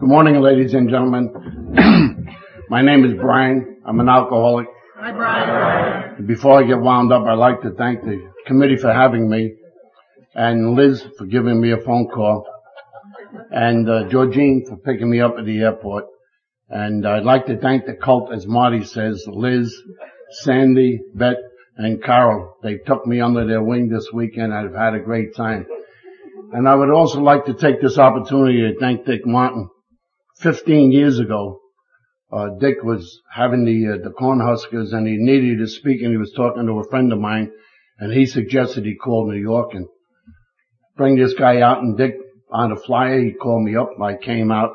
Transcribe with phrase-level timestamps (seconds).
[0.00, 1.30] Good morning, ladies and gentlemen.
[2.70, 3.82] My name is Brian.
[3.84, 4.66] I'm an alcoholic.
[4.96, 6.24] Hi, Brian.
[6.24, 9.56] Before I get wound up, I'd like to thank the committee for having me
[10.34, 12.46] and Liz for giving me a phone call
[13.50, 16.06] and uh, Georgine for picking me up at the airport.
[16.70, 19.70] And I'd like to thank the cult, as Marty says, Liz,
[20.44, 21.36] Sandy, Bet,
[21.76, 22.56] and Carol.
[22.62, 24.54] They took me under their wing this weekend.
[24.54, 25.66] I've had a great time.
[26.54, 29.68] And I would also like to take this opportunity to thank Dick Martin.
[30.40, 31.60] 15 years ago,
[32.32, 36.16] uh, Dick was having the, uh, the Cornhuskers and he needed to speak and he
[36.16, 37.50] was talking to a friend of mine
[37.98, 39.86] and he suggested he call New York and
[40.96, 42.14] bring this guy out and Dick
[42.52, 44.70] on a flyer, he called me up, I came out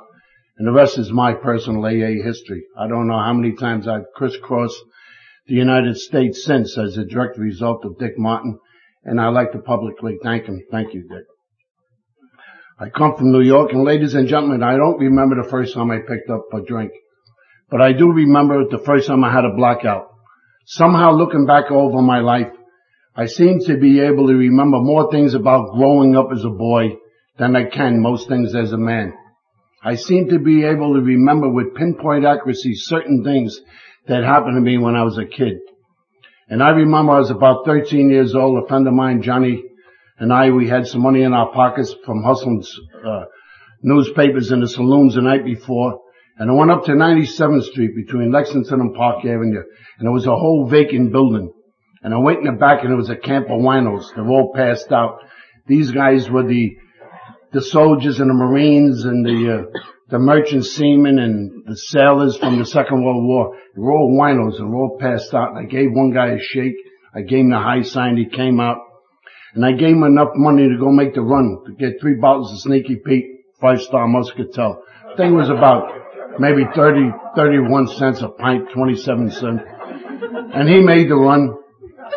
[0.57, 2.63] and the rest is my personal AA history.
[2.77, 4.81] I don't know how many times I've crisscrossed
[5.47, 8.59] the United States since as a direct result of Dick Martin
[9.03, 10.61] and I'd like to publicly thank him.
[10.71, 11.25] Thank you, Dick.
[12.77, 15.91] I come from New York and ladies and gentlemen, I don't remember the first time
[15.91, 16.91] I picked up a drink,
[17.69, 20.09] but I do remember the first time I had a blackout.
[20.65, 22.51] Somehow looking back over my life,
[23.15, 26.97] I seem to be able to remember more things about growing up as a boy
[27.37, 29.13] than I can most things as a man.
[29.81, 33.57] I seem to be able to remember with pinpoint accuracy certain things
[34.07, 35.59] that happened to me when I was a kid.
[36.49, 39.63] And I remember I was about 13 years old, a friend of mine, Johnny,
[40.17, 42.63] and I, we had some money in our pockets from hustling
[43.05, 43.25] uh,
[43.81, 46.01] newspapers in the saloons the night before.
[46.37, 49.63] And I went up to 97th Street between Lexington and Park Avenue.
[49.99, 51.51] And it was a whole vacant building.
[52.01, 54.13] And I went in the back and it was a camp of winos.
[54.15, 55.19] They're all passed out.
[55.67, 56.77] These guys were the,
[57.51, 62.59] the soldiers and the Marines and the, uh, the merchant seamen and the sailors from
[62.59, 63.57] the Second World War.
[63.73, 65.55] They were all winos and were all passed out.
[65.55, 66.75] And I gave one guy a shake.
[67.13, 68.17] I gave him the high sign.
[68.17, 68.77] He came out.
[69.55, 72.51] And I gave him enough money to go make the run to get three bottles
[72.51, 73.25] of Sneaky Pete
[73.61, 74.83] five star muscatel.
[75.15, 75.91] Thing was about
[76.39, 79.63] maybe 30, 31 cents a pint, 27 cents.
[80.53, 81.57] And he made the run.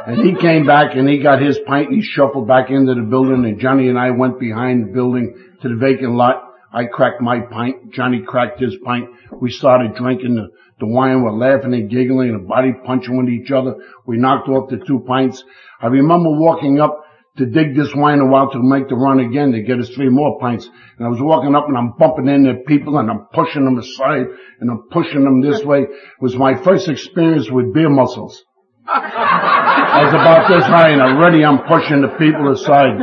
[0.05, 3.03] And he came back and he got his pint and he shuffled back into the
[3.03, 6.43] building and Johnny and I went behind the building to the vacant lot.
[6.73, 7.93] I cracked my pint.
[7.93, 9.11] Johnny cracked his pint.
[9.41, 10.49] We started drinking the,
[10.81, 11.23] the wine.
[11.23, 13.77] We're laughing and giggling and body punching with each other.
[14.07, 15.45] We knocked off the two pints.
[15.81, 17.05] I remember walking up
[17.39, 20.09] to dig this wine a while to make the run again to get us three
[20.09, 20.69] more pints.
[20.99, 24.27] And I was walking up and I'm bumping into people and I'm pushing them aside
[24.61, 25.83] and I'm pushing them this way.
[25.83, 28.45] It was my first experience with beer muscles.
[28.87, 32.99] I was about this high and already I'm pushing the people aside.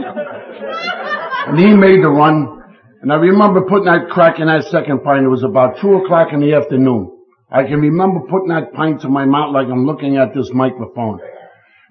[1.47, 2.62] And he made the run.
[3.01, 5.25] And I remember putting that crack in that second pint.
[5.25, 7.12] It was about two o'clock in the afternoon.
[7.51, 11.19] I can remember putting that pint to my mouth like I'm looking at this microphone.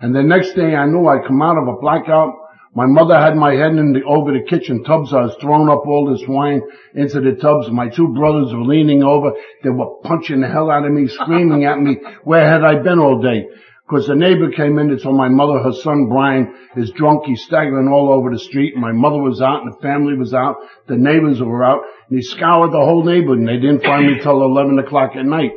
[0.00, 2.34] And the next day I knew I'd come out of a blackout.
[2.75, 5.15] My mother had my head in the, over the kitchen tubs.
[5.15, 6.60] I was throwing up all this wine
[6.94, 7.71] into the tubs.
[7.71, 9.31] My two brothers were leaning over.
[9.62, 11.99] They were punching the hell out of me, screaming at me.
[12.25, 13.47] Where had I been all day?
[13.87, 17.27] Because the neighbor came in and told my mother her son Brian is drunk.
[17.27, 18.77] He's staggering all over the street.
[18.77, 20.56] My mother was out and the family was out.
[20.88, 21.83] The neighbors were out.
[22.09, 25.27] And he scoured the whole neighborhood and they didn't find me till 11 o'clock at
[25.27, 25.53] night.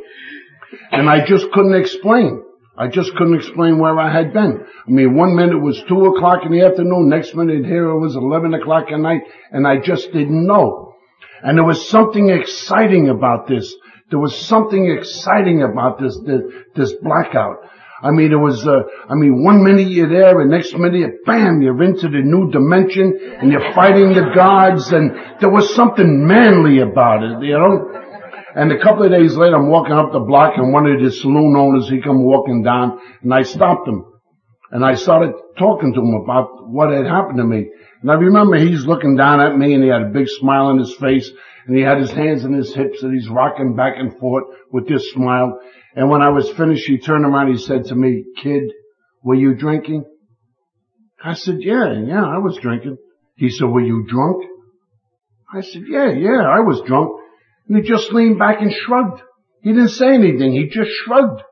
[0.92, 2.44] And I just couldn't explain.
[2.78, 4.64] I just couldn't explain where I had been.
[4.86, 7.98] I mean, one minute it was two o'clock in the afternoon, next minute here it
[7.98, 10.94] was 11 o'clock at night, and I just didn't know.
[11.42, 13.74] And there was something exciting about this.
[14.10, 16.40] There was something exciting about this, this,
[16.76, 17.56] this blackout.
[18.00, 21.60] I mean, it was, uh, I mean, one minute you're there and next minute, bam,
[21.60, 25.10] you're into the new dimension and you're fighting the gods and
[25.40, 28.07] there was something manly about it, you know?
[28.58, 31.12] And a couple of days later, I'm walking up the block and one of the
[31.12, 34.04] saloon owners, he come walking down and I stopped him.
[34.72, 37.70] And I started talking to him about what had happened to me.
[38.02, 40.78] And I remember he's looking down at me and he had a big smile on
[40.80, 41.30] his face
[41.68, 44.88] and he had his hands in his hips and he's rocking back and forth with
[44.88, 45.60] this smile.
[45.94, 48.64] And when I was finished, he turned around, he said to me, kid,
[49.22, 50.04] were you drinking?
[51.22, 52.96] I said, yeah, yeah, I was drinking.
[53.36, 54.42] He said, were you drunk?
[55.54, 57.20] I said, yeah, yeah, I was drunk.
[57.68, 59.22] He just leaned back and shrugged.
[59.62, 60.52] He didn't say anything.
[60.52, 61.42] He just shrugged.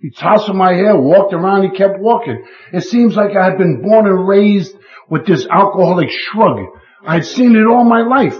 [0.00, 2.44] He tousled my hair, walked around, he kept walking.
[2.72, 4.76] It seems like I had been born and raised
[5.08, 6.58] with this alcoholic shrug.
[7.06, 8.36] I'd seen it all my life.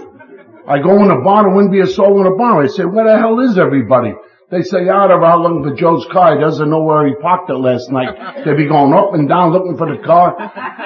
[0.67, 2.63] I go in a bar, there wouldn't be a soul in a bar.
[2.63, 4.13] I say, where the hell is everybody?
[4.51, 6.35] They say, out of out looking for Joe's car.
[6.35, 8.45] He doesn't know where he parked it last night.
[8.45, 10.35] They'd be going up and down looking for the car.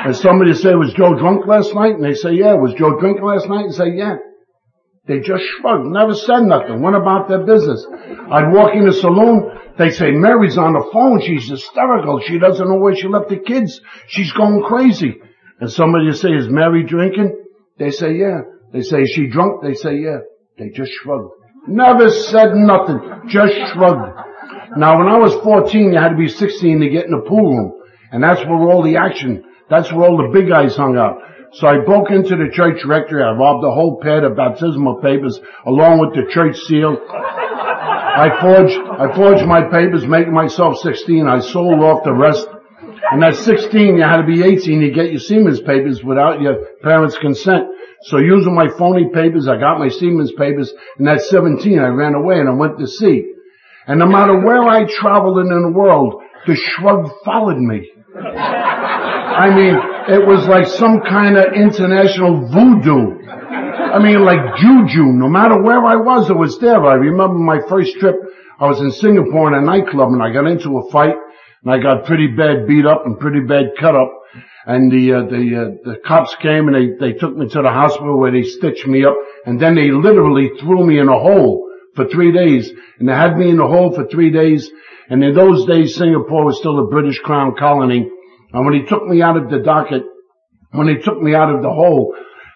[0.05, 1.95] And somebody say, was Joe drunk last night?
[1.95, 2.53] And they say, yeah.
[2.53, 3.65] Was Joe drinking last night?
[3.65, 4.15] And say, yeah.
[5.09, 7.83] They just shrugged, never said nothing, went about their business.
[8.29, 12.69] I'd walk in the saloon, they'd say, Mary's on the phone, she's hysterical, she doesn't
[12.69, 15.19] know where she left the kids, she's going crazy.
[15.59, 17.43] And somebody say, is Mary drinking?
[17.79, 18.41] They say, yeah.
[18.71, 19.63] They say, is she drunk?
[19.63, 20.19] They say, yeah.
[20.59, 21.31] They just shrugged.
[21.67, 23.01] Never said nothing.
[23.29, 24.13] Just shrugged.
[24.77, 27.57] Now when I was 14, you had to be 16 to get in the pool
[27.57, 27.81] room.
[28.11, 31.17] And that's where all the action, that's where all the big guys hung out.
[31.53, 33.23] So I broke into the church rectory.
[33.23, 36.97] I robbed a whole pad of baptismal papers along with the church seal.
[37.09, 41.27] I forged, I forged my papers, making myself 16.
[41.27, 42.47] I sold off the rest.
[43.11, 46.65] And at 16, you had to be 18 to get your seamen's papers without your
[46.83, 47.67] parents' consent.
[48.03, 52.13] So using my phony papers, I got my seamen's papers, and at 17, I ran
[52.13, 53.33] away and I went to sea.
[53.87, 57.89] And no matter where I traveled in the world, the shrug followed me.
[59.39, 59.75] I mean,
[60.11, 63.23] it was like some kind of international voodoo.
[63.23, 65.05] I mean, like juju.
[65.15, 66.83] No matter where I was, it was there.
[66.83, 68.15] I remember my first trip,
[68.59, 71.15] I was in Singapore in a nightclub and I got into a fight
[71.63, 74.11] and I got pretty bad beat up and pretty bad cut up.
[74.65, 77.71] And the, uh, the, uh, the cops came and they, they took me to the
[77.71, 79.15] hospital where they stitched me up
[79.45, 81.65] and then they literally threw me in a hole
[81.95, 82.69] for three days
[82.99, 84.69] and they had me in the hole for three days.
[85.09, 88.11] And in those days, Singapore was still a British crown colony.
[88.53, 90.03] And when he took me out of the docket,
[90.71, 92.15] when he took me out of the hole,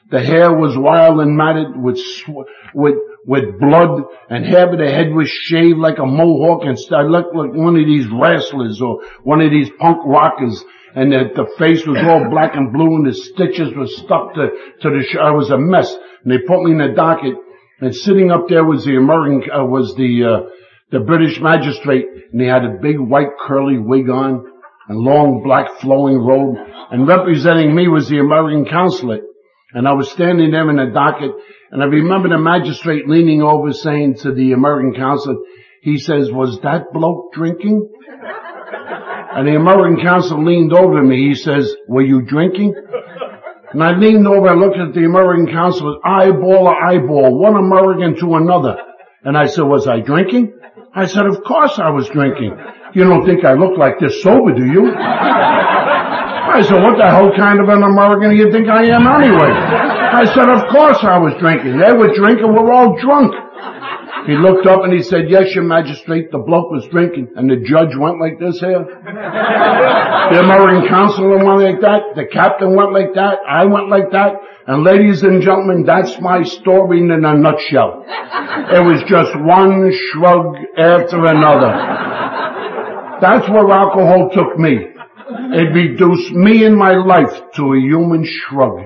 [0.10, 2.96] the hair was wild and matted with, sw- with,
[3.26, 7.36] with blood and half of the head was shaved like a mohawk and I looked
[7.36, 10.64] like one of these wrestlers or one of these punk rockers
[10.96, 14.50] and the, the face was all black and blue and the stitches were stuck to,
[14.82, 15.92] to the, sh- I was a mess.
[16.24, 17.34] And they put me in the docket
[17.80, 20.50] and sitting up there was the American, uh, was the, uh,
[20.92, 24.53] the British magistrate and he had a big white curly wig on
[24.88, 26.58] and long black flowing robe
[26.92, 29.24] and representing me was the American consulate.
[29.74, 31.32] And I was standing there in the docket
[31.72, 35.40] and I remember the magistrate leaning over saying to the American consulate,
[35.82, 37.90] he says, was that bloke drinking?
[39.36, 41.30] And the American consul leaned over to me.
[41.30, 42.76] He says, were you drinking?
[43.72, 48.16] And I leaned over and looked at the American consul, eyeball to eyeball, one American
[48.20, 48.78] to another.
[49.24, 50.54] And I said, was I drinking?
[50.94, 52.56] I said, of course I was drinking.
[52.96, 54.94] You don't think I look like this sober, do you?
[54.96, 59.50] I said, what the hell kind of an American do you think I am anyway?
[59.50, 61.80] I said, of course I was drinking.
[61.80, 63.34] They were drinking, we're all drunk.
[64.28, 67.34] He looked up and he said, yes, your magistrate, the bloke was drinking.
[67.36, 68.86] And the judge went like this here.
[68.86, 72.14] The American consul went like that.
[72.16, 73.40] The captain went like that.
[73.50, 74.36] I went like that.
[74.68, 78.06] And ladies and gentlemen, that's my story in a nutshell.
[78.08, 81.74] It was just one shrug after another.
[83.24, 84.84] That's where alcohol took me.
[85.56, 88.84] It reduced me and my life to a human shrug.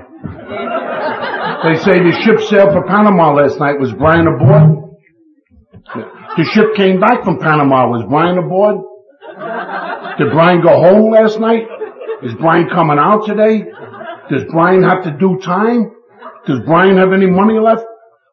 [1.66, 3.80] They say the ship sailed for Panama last night.
[3.80, 4.94] Was Brian aboard?
[6.38, 7.90] The ship came back from Panama.
[7.90, 8.86] Was Brian aboard?
[10.20, 11.66] Did Brian go home last night?
[12.22, 13.66] Is Brian coming out today?
[14.30, 15.94] Does Brian have to do time?
[16.46, 17.86] Does Brian have any money left?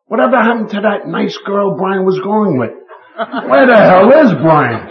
[0.09, 2.84] Whatever happened to that nice girl Brian was going with?
[3.15, 4.91] Where the hell is Brian?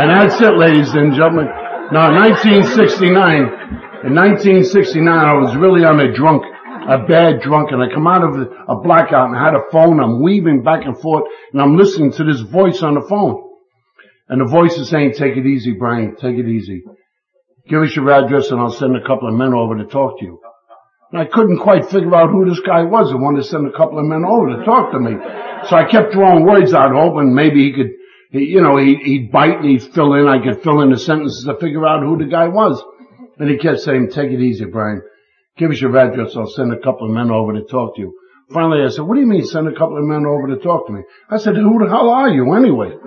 [0.00, 1.46] And that's it, ladies and gentlemen.
[1.92, 6.42] Now, 1969, in 1969, I was really on a drunk,
[6.88, 10.00] a bad drunk, and I come out of a blackout and I had a phone.
[10.00, 13.42] I'm weaving back and forth, and I'm listening to this voice on the phone.
[14.30, 16.82] And the voice is saying, take it easy, Brian, take it easy.
[17.68, 20.24] Give us your address and I'll send a couple of men over to talk to
[20.24, 20.40] you.
[21.14, 23.76] And I couldn't quite figure out who this guy was and wanted to send a
[23.78, 25.12] couple of men over to talk to me.
[25.68, 27.92] So I kept throwing words out hoping maybe he could,
[28.32, 30.98] he, you know, he, he'd bite and he'd fill in, I could fill in the
[30.98, 32.82] sentences to figure out who the guy was.
[33.38, 35.02] And he kept saying, take it easy, Brian.
[35.56, 38.18] Give us your address, I'll send a couple of men over to talk to you.
[38.52, 40.88] Finally I said, what do you mean send a couple of men over to talk
[40.88, 41.02] to me?
[41.30, 42.90] I said, who the hell are you anyway?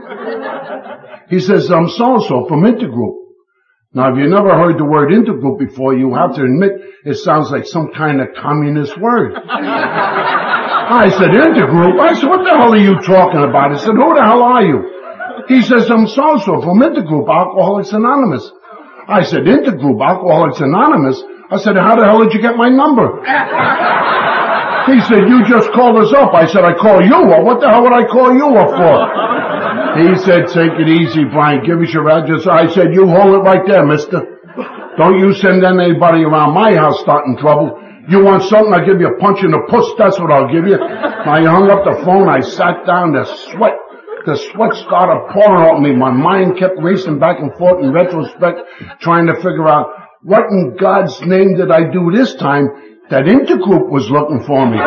[1.30, 3.27] He says, I'm so-and-so from Intergroup.
[3.98, 7.50] Now, if you never heard the word intergroup before, you have to admit it sounds
[7.50, 9.34] like some kind of communist word.
[9.42, 11.98] I said, intergroup?
[11.98, 13.74] I said, what the hell are you talking about?
[13.74, 14.86] He said, who the hell are you?
[15.50, 18.46] He says, I'm so-and-so from Intergroup, Alcoholics Anonymous.
[19.10, 21.18] I said, Intergroup, Alcoholics Anonymous?
[21.50, 23.18] I said, how the hell did you get my number?
[24.88, 26.34] He said, you just called us up.
[26.34, 27.44] I said, I call you up.
[27.44, 28.96] What the hell would I call you up for?
[29.98, 31.66] He said, take it easy, Brian.
[31.66, 32.46] Give us your address.
[32.46, 34.22] I said, you hold it right there, mister.
[34.98, 37.82] Don't you send anybody around my house starting trouble.
[38.10, 39.94] You want something, I'll give you a punch in the puss.
[39.98, 40.80] That's what I'll give you.
[40.80, 42.30] I hung up the phone.
[42.30, 43.12] I sat down.
[43.14, 43.76] The sweat,
[44.26, 45.94] the sweat started pouring on me.
[45.94, 48.60] My mind kept racing back and forth in retrospect,
[49.02, 49.88] trying to figure out
[50.24, 52.68] what in God's name did I do this time
[53.10, 54.80] that Intergroup was looking for me.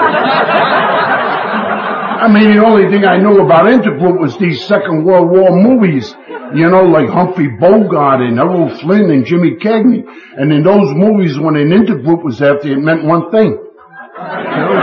[2.20, 6.14] I mean, the only thing I knew about Intergroup was these Second World War movies,
[6.52, 10.04] you know, like Humphrey Bogart and Errol Flynn and Jimmy Cagney.
[10.36, 13.56] And in those movies, when an Intergroup was after, it meant one thing.
[13.56, 14.76] You know?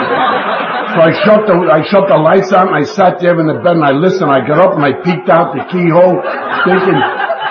[0.89, 3.61] So I shut the, I shut the lights out and I sat there in the
[3.61, 4.31] bed and I listened.
[4.31, 6.17] I got up and I peeked out the keyhole
[6.65, 6.97] thinking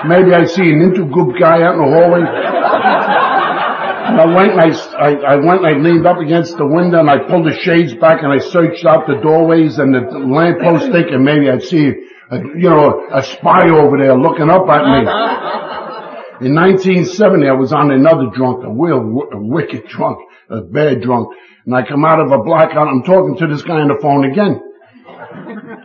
[0.05, 2.21] maybe I see an intergroup guy out in the hallway.
[4.15, 7.09] I went and I, I, I went and I leaned up against the window and
[7.09, 11.23] I pulled the shades back and I searched out the doorways and the lamppost thinking
[11.23, 11.91] maybe I'd see,
[12.31, 15.03] a, you know, a spy over there looking up at me.
[16.47, 19.01] In 1970, I was on another drunk, a real
[19.33, 21.29] a wicked drunk, a bad drunk,
[21.65, 22.87] and I come out of a blackout.
[22.87, 24.61] I'm talking to this guy on the phone again,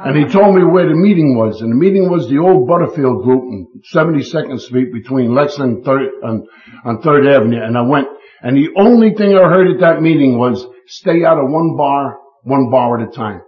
[0.05, 3.23] and he told me where the meeting was, and the meeting was the old Butterfield
[3.23, 6.49] group in 72nd Street between Lexington and Third, on,
[6.85, 8.09] on Third Avenue, and I went,
[8.43, 12.19] and the only thing I heard at that meeting was stay out of one bar,
[12.43, 13.43] one bar at a time.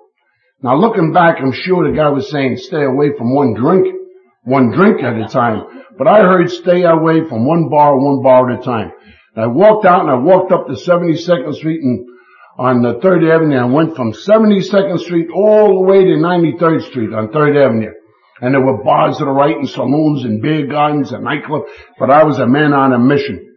[0.62, 3.86] Now looking back, I'm sure the guy was saying stay away from one drink,
[4.44, 5.82] one drink at a time.
[5.98, 8.92] But I heard stay away from one bar, one bar at a time.
[9.34, 12.08] And I walked out and I walked up to 72nd Street and
[12.58, 17.12] on the 3rd Avenue and went from 72nd Street all the way to 93rd Street
[17.12, 17.92] on 3rd Avenue.
[18.40, 21.68] And there were bars to the right and saloons and beer gardens and nightclubs,
[21.98, 23.56] but I was a man on a mission.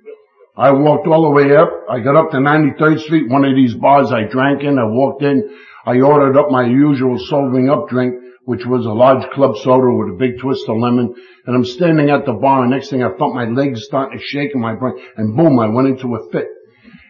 [0.56, 1.70] I walked all the way up.
[1.90, 4.80] I got up to 93rd Street, one of these bars I drank in.
[4.80, 5.56] I walked in.
[5.86, 8.16] I ordered up my usual sobering up drink
[8.48, 11.14] which was a large club soda with a big twist of lemon.
[11.46, 14.24] And I'm standing at the bar and next thing I felt my legs starting to
[14.24, 16.48] shake in my brain and boom, I went into a fit.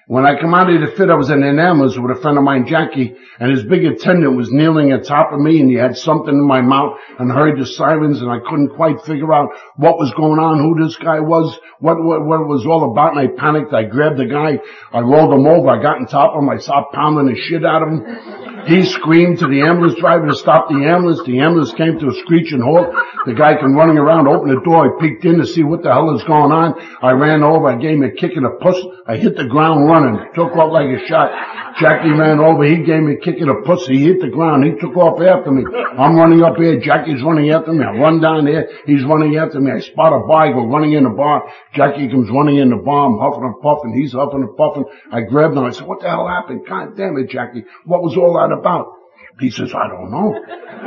[0.08, 2.44] When I come out of the fit, I was in Enamas with a friend of
[2.46, 5.98] mine, Jackie, and his big attendant was kneeling on top of me and he had
[5.98, 10.00] something in my mouth and heard the sirens and I couldn't quite figure out what
[10.00, 13.20] was going on, who this guy was, what, what, what it was all about and
[13.20, 13.74] I panicked.
[13.74, 16.56] I grabbed the guy, I rolled him over, I got on top of him, I
[16.56, 18.48] started pounding the shit out of him.
[18.68, 21.24] He screamed to the ambulance driver to stop the ambulance.
[21.24, 22.92] The ambulance came to a screeching halt.
[23.26, 24.92] The guy came running around, opened the door.
[24.92, 26.76] I peeked in to see what the hell is going on.
[27.02, 27.72] I ran over.
[27.72, 28.76] I gave him a kick in the puss.
[29.08, 29.97] I hit the ground running.
[30.06, 31.32] And took off like a shot.
[31.80, 32.66] Jackie ran over.
[32.66, 33.98] He gave me a kick in the pussy.
[33.98, 34.66] He hit the ground.
[34.66, 35.64] He took off after me.
[35.98, 36.80] I'm running up here.
[36.82, 37.86] Jackie's running after me.
[37.86, 38.68] I run down there.
[38.86, 39.72] He's running after me.
[39.72, 41.46] I spot a go running in the bar.
[41.74, 43.08] Jackie comes running in the bar.
[43.08, 43.94] I'm huffing and puffing.
[43.94, 44.86] He's huffing and puffing.
[45.12, 45.66] I grabbed him.
[45.66, 46.66] I said, what the hell happened?
[46.68, 47.64] God damn it, Jackie.
[47.86, 48.94] What was all that about?
[49.40, 50.34] He says, I don't know.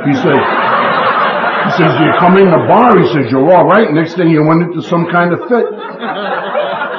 [0.03, 0.41] He says,
[1.61, 3.93] he says, you come in the bar, he says, you're all right.
[3.93, 5.63] Next thing you went into some kind of fit.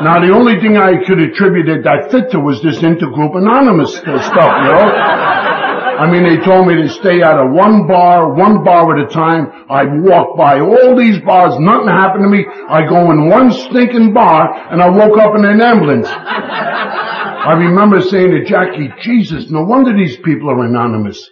[0.01, 4.25] Now the only thing I could attribute that fit to was this intergroup anonymous stuff,
[4.25, 4.89] you know?
[5.93, 9.09] I mean, they told me to stay out of one bar, one bar at a
[9.13, 9.53] time.
[9.69, 12.47] I walk by all these bars, nothing happened to me.
[12.49, 16.09] I go in one stinking bar and I woke up in an ambulance.
[16.09, 21.31] I remember saying to Jackie, Jesus, no wonder these people are anonymous.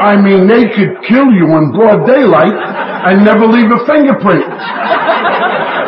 [0.00, 4.44] I mean, they could kill you in broad daylight and never leave a fingerprint.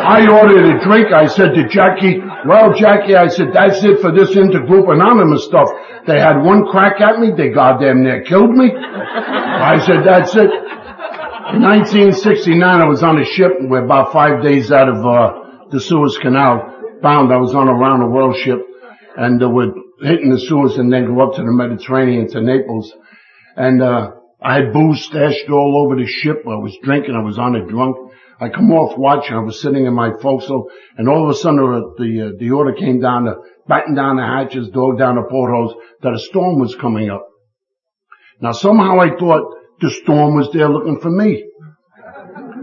[0.03, 1.13] I ordered a drink.
[1.13, 5.69] I said to Jackie, well, Jackie, I said, that's it for this intergroup anonymous stuff.
[6.05, 7.31] They had one crack at me.
[7.35, 8.71] They goddamn near killed me.
[8.75, 10.51] I said, that's it.
[11.55, 13.51] In 1969, I was on a ship.
[13.61, 16.69] We're about five days out of uh, the Suez Canal.
[17.01, 17.31] Bound.
[17.31, 18.59] I was on a round the world ship,
[19.17, 22.93] and uh, we're hitting the Suez and then go up to the Mediterranean to Naples.
[23.55, 26.43] And uh, I had booze stashed all over the ship.
[26.47, 27.15] I was drinking.
[27.15, 27.95] I was on a drunk.
[28.39, 31.59] I come off watch I was sitting in my forecastle and all of a sudden
[31.59, 33.35] uh, the, uh, the order came down to
[33.67, 37.27] batten down the hatches, dog down the portholes that a storm was coming up.
[38.41, 41.45] Now somehow I thought the storm was there looking for me.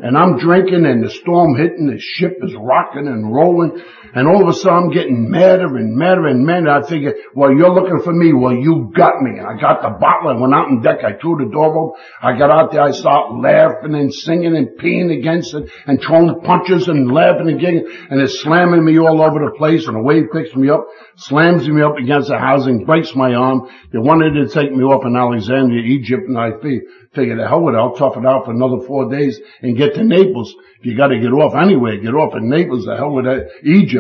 [0.03, 3.83] And I'm drinking and the storm hitting, the ship is rocking and rolling
[4.15, 6.71] and all of a sudden I'm getting madder and madder and madder.
[6.71, 8.33] I figure, well, you're looking for me.
[8.33, 9.39] Well, you got me.
[9.39, 10.31] And I got the bottle.
[10.31, 11.05] I went out on deck.
[11.05, 12.03] I threw the door open.
[12.23, 12.83] I got out there.
[12.83, 17.61] I started laughing and singing and peeing against it and throwing punches and laughing and
[17.61, 20.87] giggling and it's slamming me all over the place and the wave picks me up,
[21.17, 23.69] slams me up against the housing, breaks my arm.
[23.93, 27.75] They wanted to take me off in Alexandria, Egypt, and I figured, the hell with
[27.75, 27.79] it.
[27.79, 30.55] I'll tough it out for another four days and get to Naples.
[30.79, 34.00] If you gotta get off anyway, get off in Naples, the hell with that, Egypt.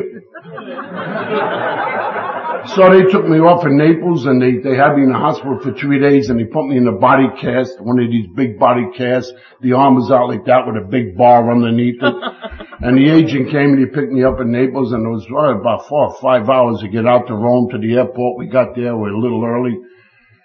[2.66, 5.58] So they took me off in Naples and they, they had me in the hospital
[5.62, 8.58] for three days and they put me in a body cast, one of these big
[8.58, 9.32] body casts.
[9.62, 12.14] The arm was out like that with a big bar underneath it.
[12.80, 15.58] and the agent came and he picked me up in Naples and it was uh,
[15.58, 18.38] about four or five hours to get out to Rome to the airport.
[18.38, 19.78] We got there, we were a little early.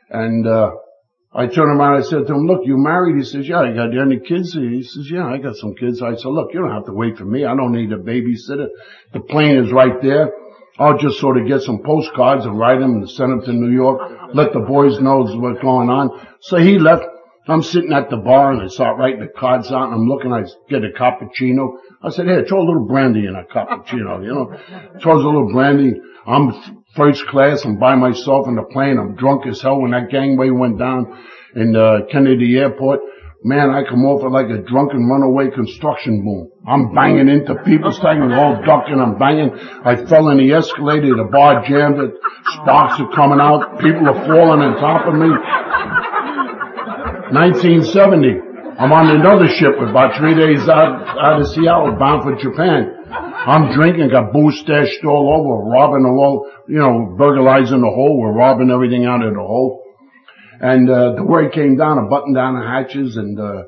[0.09, 0.71] And, uh,
[1.35, 3.17] I turned around, I said to him, look, you married?
[3.17, 4.53] He says, yeah, you got any kids?
[4.53, 6.01] He says, yeah, I got some kids.
[6.01, 7.43] I said, look, you don't have to wait for me.
[7.43, 8.69] I don't need a babysitter.
[9.11, 10.31] The plane is right there.
[10.79, 13.73] I'll just sort of get some postcards and write them and send them to New
[13.73, 13.99] York.
[14.33, 16.25] Let the boys know what's going on.
[16.39, 17.03] So he left.
[17.47, 20.33] I'm sitting at the bar and I start writing the cards out and I'm looking,
[20.33, 21.73] I get a cappuccino.
[22.01, 24.57] I said, hey, throw a little brandy in a cappuccino, you know.
[25.01, 25.93] Throws a little brandy.
[26.25, 27.63] I'm first class.
[27.65, 28.97] I'm by myself in the plane.
[28.97, 31.23] I'm drunk as hell when that gangway went down
[31.55, 33.01] in uh, Kennedy Airport.
[33.43, 36.49] Man, I come off it like a drunken runaway construction boom.
[36.65, 39.53] I'm banging into people, starting all ducking, I'm banging.
[39.85, 42.15] I fell in the escalator, the bar jammed it,
[42.57, 45.29] sparks are coming out, people are falling on top of me.
[47.37, 52.94] 1970, I'm on another ship about three days out, out of Seattle, bound for Japan.
[53.17, 58.19] I'm drinking, got booze stashed all over, robbing the whole, you know, burglarizing the hole,
[58.19, 59.83] we're robbing everything out of the hole.
[60.59, 63.63] And uh, the word came down, I buttoned down the hatches and uh,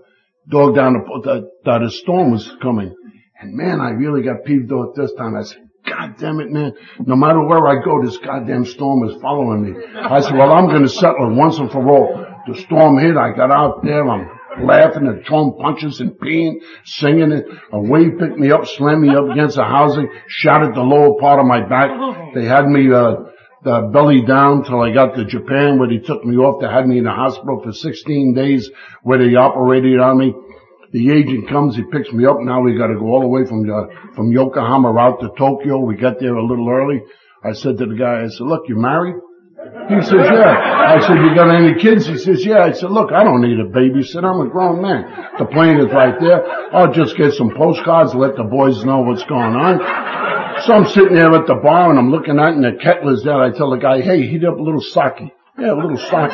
[0.49, 2.95] dog down the, that, that a storm was coming.
[3.39, 5.35] And man, I really got peeved off this time.
[5.35, 6.73] I said, God damn it, man.
[6.99, 9.85] No matter where I go, this goddamn storm is following me.
[9.95, 12.25] I said, well, I'm going to settle it once and for all.
[12.47, 13.17] The storm hit.
[13.17, 14.07] I got out there.
[14.07, 17.45] I'm laughing and throwing punches and peeing, singing it.
[17.71, 21.19] A wave picked me up, slammed me up against the housing, shot at the lower
[21.19, 21.91] part of my back.
[22.33, 23.15] They had me, uh,
[23.63, 26.61] the belly down till I got to Japan where they took me off.
[26.61, 28.69] They had me in the hospital for 16 days
[29.03, 30.33] where they operated on me.
[30.93, 32.37] The agent comes, he picks me up.
[32.39, 35.79] Now we got to go all the way from uh, from Yokohama out to Tokyo.
[35.79, 37.01] We got there a little early.
[37.43, 39.15] I said to the guy, I said, "Look, you married?"
[39.89, 43.11] He says, "Yeah." I said, "You got any kids?" He says, "Yeah." I said, "Look,
[43.11, 44.23] I don't need a babysitter.
[44.23, 45.05] I'm a grown man.
[45.37, 46.43] The plane is right there.
[46.73, 49.79] I'll just get some postcards, let the boys know what's going on."
[50.63, 53.39] So I'm sitting there at the bar and I'm looking out and the kettle's there.
[53.39, 55.31] I tell the guy, hey, heat up a little sake.
[55.57, 56.33] Yeah, a little sake.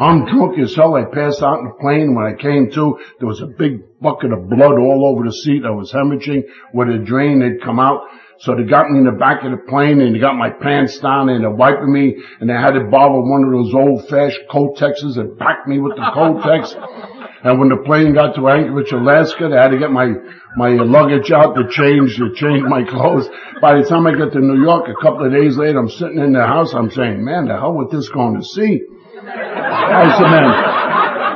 [0.00, 0.94] I'm drunk as hell.
[0.94, 2.14] I passed out in the plane.
[2.14, 5.64] When I came to, there was a big bucket of blood all over the seat.
[5.66, 8.02] I was hemorrhaging where the drain had come out.
[8.40, 10.98] So they got me in the back of the plane and they got my pants
[10.98, 14.48] down and they're wiping me and they had to borrow one of those old fashioned
[14.48, 16.74] Kotexes and pack me with the Kotex.
[17.42, 20.12] And when the plane got to Anchorage, Alaska, they had to get my,
[20.58, 23.30] my luggage out to change, to change my clothes.
[23.62, 26.18] By the time I get to New York, a couple of days later, I'm sitting
[26.18, 28.82] in the house, I'm saying, man, the hell with this going to see?
[29.24, 30.52] I said, man,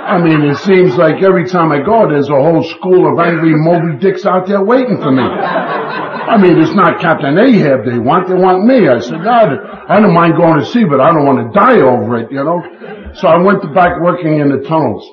[0.04, 3.56] I mean, it seems like every time I go, there's a whole school of angry
[3.56, 5.24] Moby Dicks out there waiting for me.
[6.28, 8.88] I mean, it's not Captain Ahab they want, they want me.
[8.88, 9.52] I said, God,
[9.88, 12.42] I don't mind going to sea, but I don't want to die over it, you
[12.42, 12.60] know?
[13.14, 15.08] So I went back working in the tunnels.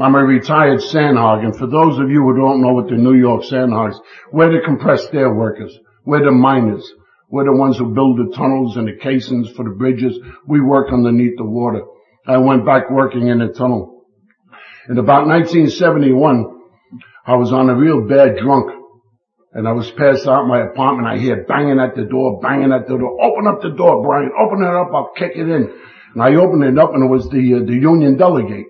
[0.00, 3.14] I'm a retired sandhog, and for those of you who don't know what the New
[3.14, 3.96] York sandhogs,
[4.32, 5.76] we're the compressed air workers.
[6.04, 6.88] We're the miners.
[7.30, 10.18] We're the ones who build the tunnels and the casings for the bridges.
[10.46, 11.82] We work underneath the water.
[12.26, 14.04] I went back working in the tunnel.
[14.88, 16.46] In about 1971,
[17.26, 18.77] I was on a real bad drunk.
[19.52, 21.08] And I was passed out in my apartment.
[21.08, 23.20] I hear banging at the door, banging at the door.
[23.22, 24.30] Open up the door, Brian.
[24.38, 24.88] Open it up.
[24.92, 25.72] I'll kick it in.
[26.14, 28.66] And I opened it up and it was the, uh, the union delegate.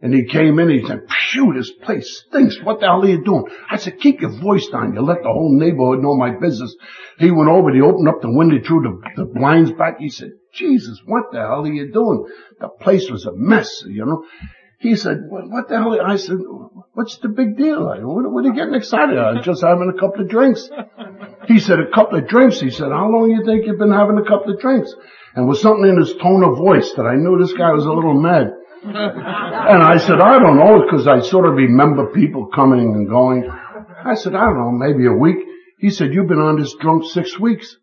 [0.00, 2.56] And he came in and he said, phew, this place stinks.
[2.62, 3.46] What the hell are you doing?
[3.68, 4.94] I said, keep your voice down.
[4.94, 6.74] You let the whole neighborhood know my business.
[7.18, 9.98] He went over, he opened up the window, threw the, the blinds back.
[9.98, 12.26] He said, Jesus, what the hell are you doing?
[12.60, 14.24] The place was a mess, you know.
[14.78, 16.00] He said, what, what the hell?
[16.00, 16.36] I said,
[16.98, 17.86] what's the big deal?
[17.88, 19.16] I, What, what are you getting excited?
[19.16, 20.68] I'm just having a couple of drinks.
[21.46, 22.58] He said, a couple of drinks.
[22.58, 24.92] He said, how long do you think you've been having a couple of drinks?
[25.36, 27.92] And with something in his tone of voice that I knew this guy was a
[27.92, 28.50] little mad.
[28.82, 33.48] and I said, I don't know, because I sort of remember people coming and going.
[34.04, 35.38] I said, I don't know, maybe a week.
[35.78, 37.76] He said, you've been on this drunk six weeks.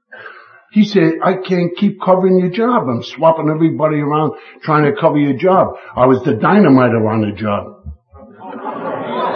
[0.71, 2.89] He said, I can't keep covering your job.
[2.89, 5.75] I'm swapping everybody around trying to cover your job.
[5.95, 7.74] I was the dynamiter on the job.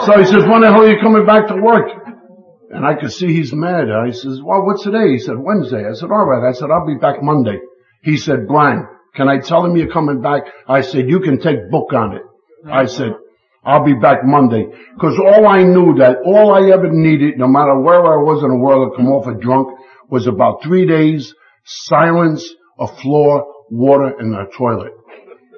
[0.10, 1.86] So he says, when the hell are you coming back to work?
[2.72, 3.92] And I could see he's mad.
[3.92, 5.12] I says, well, what's today?
[5.12, 5.86] He said, Wednesday.
[5.88, 6.50] I said, all right.
[6.50, 7.60] I said, I'll be back Monday.
[8.02, 10.46] He said, Brian, can I tell him you're coming back?
[10.68, 12.24] I said, you can take book on it.
[12.68, 13.12] I said,
[13.64, 14.66] I'll be back Monday.
[15.00, 18.50] Cause all I knew that all I ever needed, no matter where I was in
[18.50, 19.78] the world to come off a drunk,
[20.10, 22.44] was about three days, silence,
[22.80, 24.94] a floor, water, and a toilet.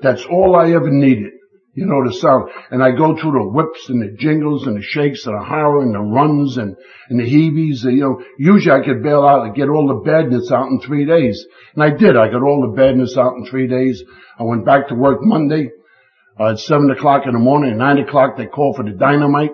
[0.01, 1.31] That's all I ever needed.
[1.73, 2.49] You know, the sound.
[2.69, 5.81] And I go through the whips and the jingles and the shakes and the horror
[5.81, 6.75] and the runs and,
[7.09, 7.83] and the heavies.
[7.85, 11.05] You know, usually I could bail out and get all the badness out in three
[11.05, 11.45] days.
[11.73, 12.17] And I did.
[12.17, 14.03] I got all the badness out in three days.
[14.37, 15.69] I went back to work Monday.
[16.39, 17.71] Uh, at seven o'clock in the morning.
[17.71, 19.51] At nine o'clock they called for the dynamite.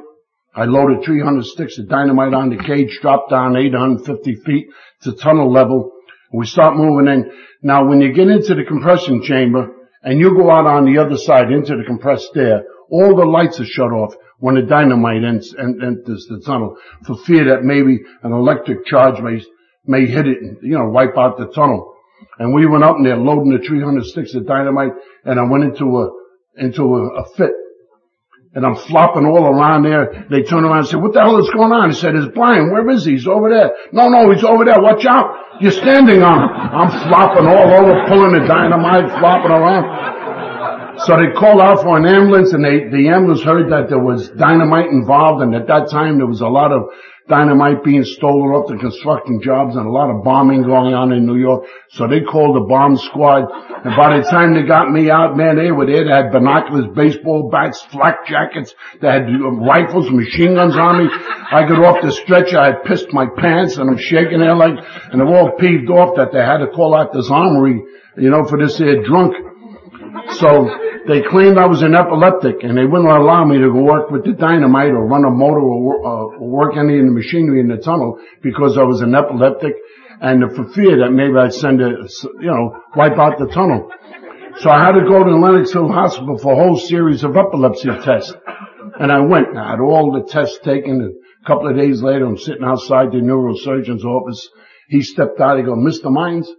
[0.55, 4.67] I loaded 300 sticks of dynamite on the cage, dropped down 850 feet
[5.03, 5.91] to tunnel level.
[6.33, 7.31] We start moving in.
[7.61, 9.71] Now when you get into the compression chamber,
[10.07, 13.59] and you go out on the other side into the compressed air, all the lights
[13.59, 18.31] are shut off when the dynamite enters, enters the tunnel for fear that maybe an
[18.31, 19.43] electric charge may,
[19.85, 21.93] may hit it and, you know, wipe out the tunnel.
[22.39, 24.93] And we went up and there loading the 300 sticks of dynamite
[25.25, 26.09] and I went into a,
[26.55, 27.51] into a, a fit.
[28.57, 30.25] And I'm flopping all around there.
[30.33, 31.91] They turn around and say, what the hell is going on?
[31.91, 32.73] I said, it's Brian.
[32.73, 33.13] Where is he?
[33.13, 33.69] He's over there.
[33.93, 34.81] No, no, he's over there.
[34.81, 35.61] Watch out.
[35.61, 36.49] You're standing on him.
[36.73, 39.85] I'm flopping all over, pulling the dynamite, flopping around.
[41.05, 44.33] So they called out for an ambulance and they, the ambulance heard that there was
[44.33, 46.89] dynamite involved and at that time there was a lot of
[47.27, 51.25] dynamite being stolen off the construction jobs and a lot of bombing going on in
[51.25, 51.65] New York.
[51.89, 53.43] So they called the bomb squad.
[53.83, 56.05] And by the time they got me out, man, they were there.
[56.05, 58.73] They had binoculars, baseball bats, flak jackets.
[59.01, 59.27] They had
[59.59, 61.11] rifles, machine guns on me.
[61.51, 62.59] I got off the stretcher.
[62.59, 64.79] I had pissed my pants and I'm shaking there like,
[65.11, 67.83] and they're all peeved off that they had to call out this armory,
[68.15, 69.35] you know, for this here drunk.
[70.39, 70.69] So
[71.07, 74.25] they claimed I was an epileptic and they wouldn't allow me to go work with
[74.25, 77.77] the dynamite or run a motor or, uh, work any of the machinery in the
[77.77, 79.73] tunnel because I was an epileptic
[80.19, 82.07] and for fear that maybe I'd send a,
[82.41, 83.89] you know, wipe out the tunnel.
[84.59, 87.89] So I had to go to Lenox Hill Hospital for a whole series of epilepsy
[88.03, 88.33] tests.
[88.99, 89.49] And I went.
[89.49, 91.01] and I had all the tests taken.
[91.01, 94.49] And a couple of days later, I'm sitting outside the neurosurgeon's office.
[94.89, 95.57] He stepped out.
[95.57, 96.11] He goes, Mr.
[96.11, 96.51] Mines?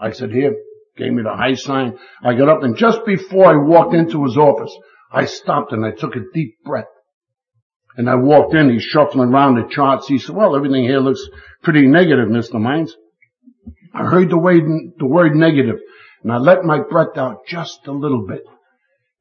[0.00, 0.54] I said, here
[0.96, 1.98] gave me the high sign.
[2.22, 4.74] I got up and just before I walked into his office,
[5.12, 6.84] I stopped and I took a deep breath.
[7.96, 10.08] And I walked in, he's shuffling around the charts.
[10.08, 11.22] He said, well, everything here looks
[11.62, 12.60] pretty negative, Mr.
[12.60, 12.94] Mines.
[13.94, 14.64] I heard the word,
[14.98, 15.78] the word negative
[16.24, 18.40] and I let my breath out just a little bit.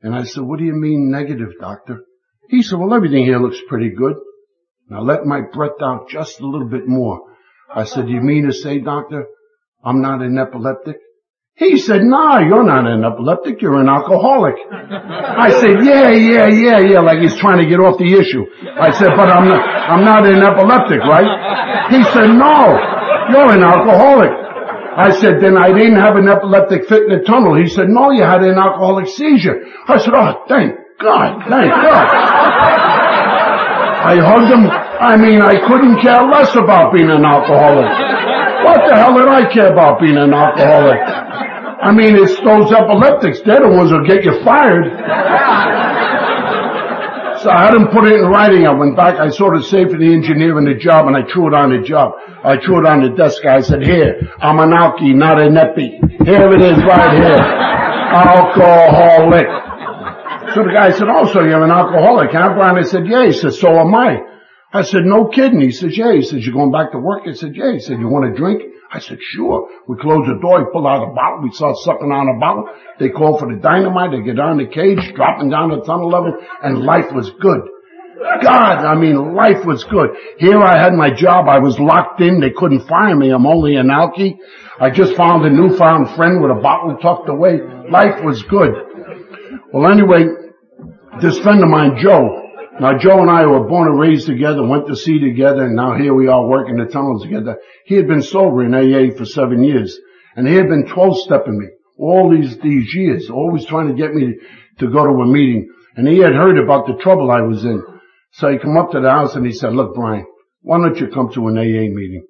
[0.01, 1.99] And I said, what do you mean negative, doctor?
[2.49, 4.15] He said, well, everything here looks pretty good.
[4.89, 7.21] And I let my breath out just a little bit more.
[7.73, 9.25] I said, Do you mean to say, doctor,
[9.83, 10.97] I'm not an epileptic?
[11.55, 14.55] He said, nah, you're not an epileptic, you're an alcoholic.
[14.73, 18.41] I said, yeah, yeah, yeah, yeah, like he's trying to get off the issue.
[18.73, 21.93] I said, but I'm not, I'm not an epileptic, right?
[21.93, 22.73] He said, no,
[23.29, 24.33] you're an alcoholic.
[24.97, 27.53] I said, then I didn't have an epileptic fit in the tunnel.
[27.53, 29.61] He said, no, you had an alcoholic seizure.
[29.87, 32.05] I said, oh, thank God, thank God.
[34.09, 34.65] I hugged him.
[34.69, 37.85] I mean, I couldn't care less about being an alcoholic.
[38.63, 40.99] What the hell did I care about being an alcoholic?
[41.83, 43.41] I mean, it's those epileptics.
[43.45, 44.87] They're the ones that'll get you fired.
[47.43, 48.65] So I him put it in writing.
[48.65, 49.19] I went back.
[49.19, 49.27] I
[49.91, 52.13] for the engineer in the job and I threw it on the job.
[52.41, 53.43] I threw it on the desk.
[53.43, 55.99] I said, here, I'm an alky, not a neppy.
[56.23, 57.43] Here it is right here.
[58.15, 59.47] Alcoholic.
[60.55, 62.77] So the guy said, oh, you're an alcoholic, huh, Brian?
[62.77, 63.25] I said, yeah.
[63.25, 64.32] He said, so am I.
[64.73, 65.61] I said, no kidding.
[65.61, 66.13] He says, yeah.
[66.13, 67.23] He says, you're going back to work?
[67.27, 67.73] I said, yeah.
[67.73, 68.63] He said, you want a drink?
[68.93, 69.69] I said, sure.
[69.87, 72.69] We closed the door, he pulled out a bottle, we start sucking on a bottle.
[72.99, 76.37] They called for the dynamite, they get on the cage, dropping down the tunnel level,
[76.61, 77.61] and life was good.
[78.43, 80.11] God, I mean, life was good.
[80.37, 83.77] Here I had my job, I was locked in, they couldn't fire me, I'm only
[83.77, 84.37] an alky.
[84.79, 87.59] I just found a newfound friend with a bottle tucked away.
[87.89, 88.73] Life was good.
[89.73, 90.25] Well anyway,
[91.19, 92.42] this friend of mine, Joe,
[92.79, 95.95] now Joe and I were born and raised together, went to sea together, and now
[95.95, 97.57] here we are working the tunnels together.
[97.85, 99.97] He had been sober in AA for seven years,
[100.35, 104.35] and he had been 12-stepping me all these, these years, always trying to get me
[104.79, 105.69] to go to a meeting.
[105.95, 107.83] And he had heard about the trouble I was in.
[108.31, 110.25] So he come up to the house and he said, look, Brian,
[110.61, 112.25] why don't you come to an AA meeting?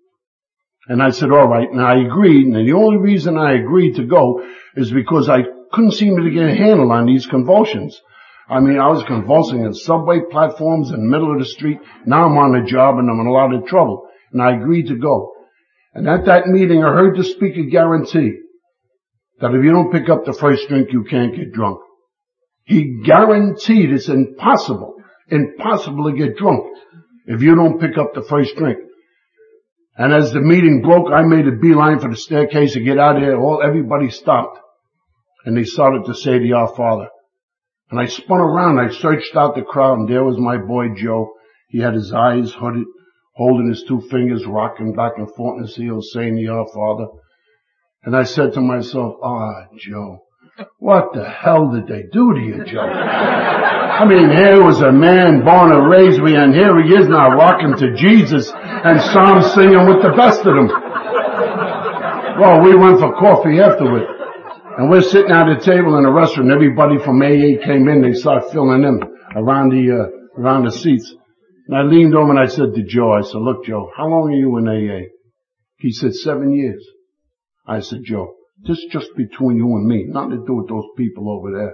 [0.87, 1.69] And I said, all right.
[1.69, 2.45] And I agreed.
[2.45, 6.49] And the only reason I agreed to go is because I couldn't seem to get
[6.49, 7.99] a handle on these convulsions.
[8.49, 11.79] I mean, I was convulsing in subway platforms in middle of the street.
[12.05, 14.07] Now I'm on a job and I'm in a lot of trouble.
[14.31, 15.33] And I agreed to go.
[15.93, 18.33] And at that meeting, I heard the speaker guarantee
[19.39, 21.79] that if you don't pick up the first drink, you can't get drunk.
[22.65, 24.95] He guaranteed it's impossible,
[25.29, 26.65] impossible to get drunk
[27.27, 28.79] if you don't pick up the first drink.
[29.95, 33.17] And as the meeting broke, I made a beeline for the staircase to get out
[33.17, 33.37] of there.
[33.37, 34.59] All, everybody stopped.
[35.45, 37.09] And they started to say the Our Father.
[37.91, 41.33] And I spun around, I searched out the crowd, and there was my boy Joe.
[41.69, 42.85] He had his eyes hooded,
[43.35, 47.07] holding his two fingers, rocking back and forth in his heels, saying the Our Father.
[48.03, 50.19] And I said to myself, ah, Joe,
[50.77, 52.81] what the hell did they do to you, Joe?
[53.93, 57.29] I mean, here was a man born and raised me, and here he is now
[57.29, 60.67] rocking to Jesus and psalm singing with the best of them.
[62.39, 64.12] Well, we went for coffee afterward.
[64.77, 66.51] And we're sitting at a table in a restaurant.
[66.51, 68.01] Everybody from AA came in.
[68.01, 68.99] They started filling in
[69.35, 71.13] around the, uh, around the seats.
[71.67, 74.31] And I leaned over and I said to Joe, I said, look, Joe, how long
[74.31, 75.09] are you in AA?
[75.77, 76.83] He said, seven years.
[77.67, 78.33] I said, Joe,
[78.63, 80.05] this is just between you and me.
[80.07, 81.73] Nothing to do with those people over there.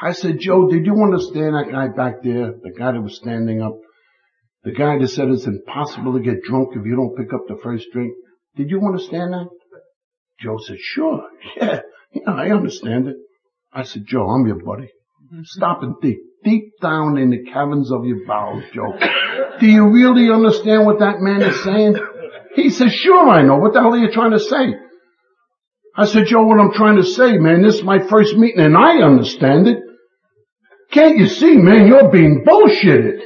[0.00, 2.52] I said, Joe, did you understand that guy back there?
[2.62, 3.78] The guy that was standing up?
[4.62, 7.58] The guy that said it's impossible to get drunk if you don't pick up the
[7.62, 8.12] first drink?
[8.56, 9.48] Did you understand that?
[10.40, 11.22] Joe said, sure,
[11.56, 11.80] yeah.
[12.12, 13.16] Yeah, I understand it.
[13.72, 14.88] I said, Joe, I'm your buddy.
[15.44, 16.18] Stop and think.
[16.44, 18.96] Deep down in the caverns of your bowels, Joe.
[19.60, 21.96] Do you really understand what that man is saying?
[22.54, 23.56] He says, sure I know.
[23.56, 24.74] What the hell are you trying to say?
[25.96, 28.76] I said, Joe, what I'm trying to say, man, this is my first meeting and
[28.76, 29.78] I understand it.
[30.90, 33.20] Can't you see, man, you're being bullshitted.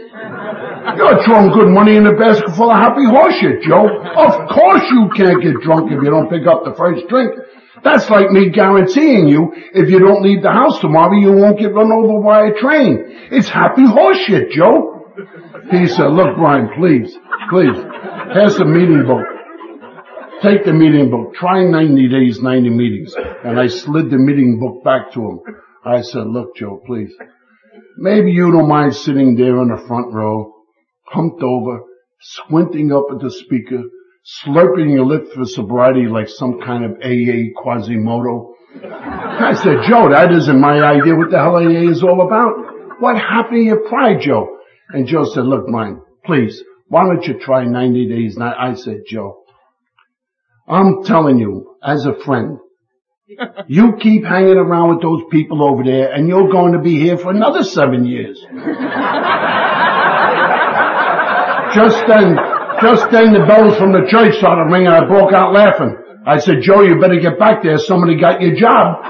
[0.96, 3.86] You're throwing good money in a basket full of happy horseshit, Joe.
[3.86, 7.32] Of course you can't get drunk if you don't pick up the first drink.
[7.82, 11.72] That's like me guaranteeing you, if you don't leave the house tomorrow, you won't get
[11.72, 13.28] run over by a train.
[13.30, 14.96] It's happy horseshit, Joe.
[15.70, 17.16] He said, look, Brian, please,
[17.48, 17.76] please,
[18.34, 19.24] pass the meeting book.
[20.42, 21.34] Take the meeting book.
[21.34, 23.14] Try 90 days, 90 meetings.
[23.44, 25.40] And I slid the meeting book back to him.
[25.84, 27.12] I said, look, Joe, please.
[27.96, 30.54] Maybe you don't mind sitting there in the front row,
[31.06, 31.80] humped over,
[32.20, 33.82] squinting up at the speaker,
[34.24, 38.54] slurping your lip for sobriety like some kind of AA Quasimodo.
[38.82, 43.00] I said, Joe, that isn't my idea what the hell AA is all about.
[43.00, 44.58] What happened to your pride, Joe?
[44.90, 48.36] And Joe said, look, mine, please, why don't you try 90 days?
[48.36, 49.44] And I said, Joe,
[50.68, 52.58] I'm telling you, as a friend,
[53.68, 57.16] you keep hanging around with those people over there and you're going to be here
[57.16, 58.38] for another seven years.
[61.74, 62.36] just then,
[62.82, 64.88] just then the bells from the church started ringing.
[64.88, 65.96] I broke out laughing.
[66.26, 67.78] I said, Joe, you better get back there.
[67.78, 69.02] Somebody got your job.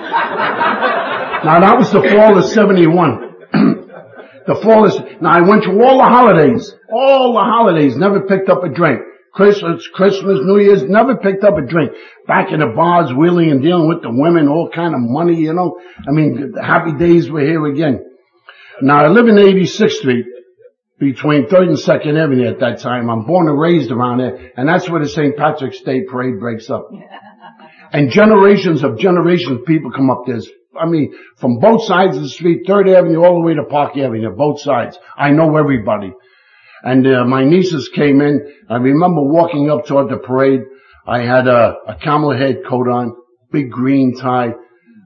[1.45, 3.31] now that was the fall of 71.
[4.47, 8.49] the fall is, now I went to all the holidays, all the holidays, never picked
[8.49, 9.01] up a drink.
[9.33, 11.93] Christmas, Christmas, New Year's, never picked up a drink.
[12.27, 15.53] Back in the bars, wheeling and dealing with the women, all kind of money, you
[15.53, 15.81] know.
[16.07, 18.05] I mean, the happy days were here again.
[18.83, 20.27] Now I live in 86th Street,
[21.01, 23.09] between 3rd and 2nd Avenue at that time.
[23.09, 25.35] I'm born and raised around there, and that's where the St.
[25.37, 26.89] Patrick's Day parade breaks up.
[27.93, 30.39] And generations of generations of people come up there.
[30.81, 33.97] I mean, from both sides of the street, 3rd Avenue all the way to Park
[33.97, 34.97] Avenue, both sides.
[35.19, 36.13] I know everybody.
[36.85, 38.49] And uh, my nieces came in.
[38.69, 40.61] I remember walking up toward the parade.
[41.05, 43.17] I had a, a camel head coat on,
[43.51, 44.53] big green tie,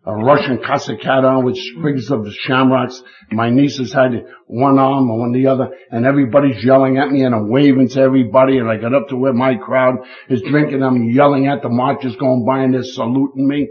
[0.06, 3.02] a Russian Cossack hat on with sprigs of shamrocks.
[3.30, 7.34] My nieces had one arm and one the other, and everybody's yelling at me, and
[7.34, 8.58] I'm waving to everybody.
[8.58, 9.96] And I got up to where my crowd
[10.28, 10.82] is drinking.
[10.82, 13.68] I'm yelling at the marchers going by, and they're saluting me.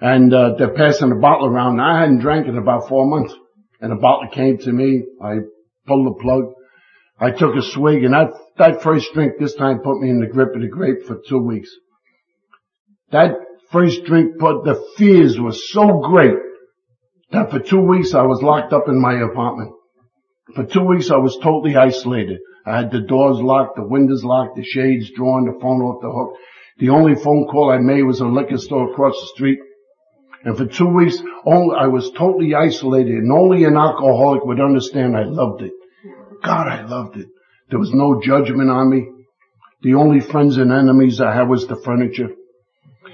[0.00, 1.78] And uh, they're passing the bottle around.
[1.80, 3.34] I hadn't drank in about four months,
[3.80, 5.04] and the bottle came to me.
[5.22, 5.36] I
[5.86, 6.54] pulled the plug.
[7.18, 10.26] I took a swig and that, that first drink this time put me in the
[10.26, 11.70] grip of the grape for two weeks.
[13.12, 13.36] That
[13.74, 16.38] first drink but the fears were so great
[17.32, 19.72] that for two weeks I was locked up in my apartment.
[20.54, 22.38] For two weeks I was totally isolated.
[22.64, 26.10] I had the doors locked, the windows locked, the shades drawn, the phone off the
[26.10, 26.38] hook.
[26.78, 29.58] The only phone call I made was a liquor store across the street.
[30.44, 35.16] And for two weeks, only, I was totally isolated and only an alcoholic would understand
[35.16, 35.72] I loved it.
[36.42, 37.26] God, I loved it.
[37.70, 39.08] There was no judgment on me.
[39.82, 42.30] The only friends and enemies I had was the furniture.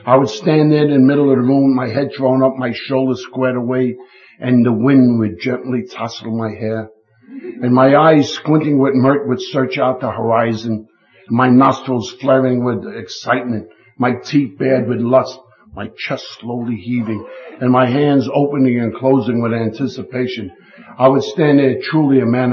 [0.07, 2.73] I would stand there in the middle of the room, my head thrown up, my
[2.73, 3.97] shoulders squared away,
[4.39, 6.89] and the wind would gently tousle my hair.
[7.63, 10.89] And my eyes squinting with mirth would search out the horizon,
[11.29, 15.39] my nostrils flaring with excitement, my teeth bared with lust,
[15.75, 17.25] my chest slowly heaving,
[17.61, 20.51] and my hands opening and closing with anticipation.
[20.99, 22.53] I would stand there truly a man,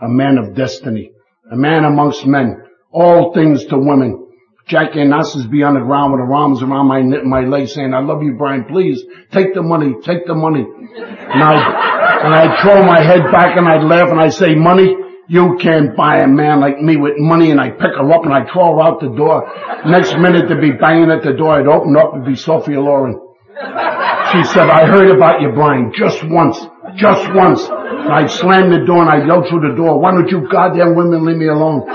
[0.00, 1.12] a man of destiny,
[1.52, 4.25] a man amongst men, all things to women.
[4.66, 8.00] Jackie Onassis be on the ground with her arms around my my legs saying, I
[8.00, 9.00] love you, Brian, please,
[9.30, 10.66] take the money, take the money.
[10.66, 11.54] And I,
[12.26, 14.92] and I'd throw my head back and I'd laugh and I'd say, money,
[15.28, 18.34] you can't buy a man like me with money and I pick her up and
[18.34, 19.46] I throw her out the door.
[19.86, 23.22] Next minute to be banging at the door, I'd open up and be Sophia Loren.
[24.34, 26.58] She said, I heard about you, Brian, just once,
[26.96, 27.62] just once.
[27.70, 30.96] And I'd slam the door and I'd yell through the door, why don't you goddamn
[30.96, 31.86] women leave me alone?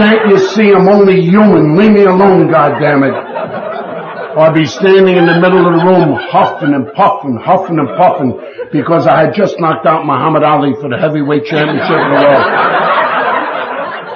[0.00, 1.76] Can't you see I'm only human?
[1.76, 3.12] Leave me alone, goddamn it.
[3.12, 8.32] I'd be standing in the middle of the room huffing and puffing, huffing and puffing
[8.72, 12.46] because I had just knocked out Muhammad Ali for the heavyweight championship of the world.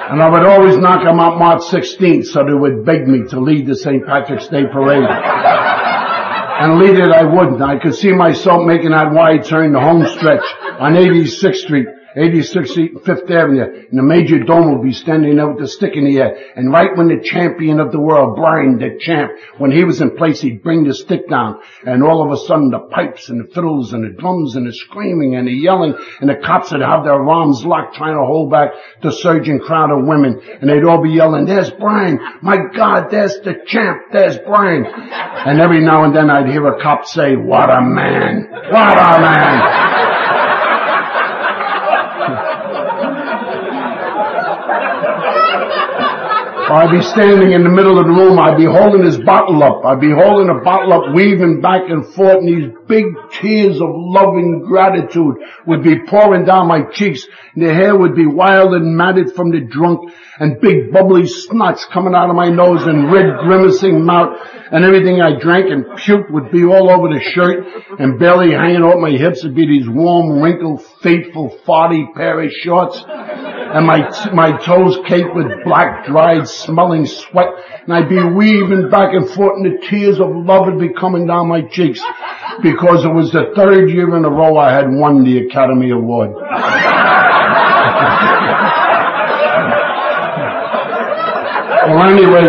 [0.09, 3.39] And I would always knock him out March 16th so they would beg me to
[3.39, 4.03] lead the St.
[4.07, 7.61] Patrick's Day parade and lead it I wouldn't.
[7.61, 10.45] I could see myself making that wide turn, the home stretch
[10.79, 15.59] on 86th Street 86th Fifth Avenue, and the Major Dome will be standing there with
[15.59, 16.37] the stick in the air.
[16.55, 20.15] And right when the champion of the world, Brian, the champ, when he was in
[20.15, 21.59] place, he'd bring the stick down.
[21.85, 24.73] And all of a sudden, the pipes and the fiddles and the drums and the
[24.73, 28.49] screaming and the yelling, and the cops would have their arms locked trying to hold
[28.49, 30.39] back the surging crowd of women.
[30.61, 32.19] And they'd all be yelling, there's Brian!
[32.41, 34.03] My God, there's the champ!
[34.13, 34.85] There's Brian!
[34.85, 38.47] And every now and then I'd hear a cop say, what a man!
[38.71, 40.14] What a man!
[46.75, 48.37] I'd be standing in the middle of the room.
[48.37, 49.85] I'd be holding his bottle up.
[49.85, 53.87] I'd be holding a bottle up, weaving back and forth, and these big tears of
[53.95, 55.35] loving gratitude
[55.67, 57.25] would be pouring down my cheeks.
[57.53, 61.87] And the hair would be wild and matted from the drunk, and big bubbly snots
[61.87, 64.37] coming out of my nose, and red grimacing mouth,
[64.69, 67.63] and everything I drank and puked would be all over the shirt,
[67.99, 72.51] and barely hanging off my hips would be these warm, wrinkled, fateful, farty pair of
[72.51, 73.01] shorts
[73.75, 77.49] and my, my toes caked with black, dried, smelling sweat,
[77.83, 81.27] and I'd be weaving back and forth, and the tears of love would be coming
[81.27, 81.99] down my cheeks,
[82.63, 86.35] because it was the third year in a row I had won the Academy Award.
[91.85, 92.47] well, anyway,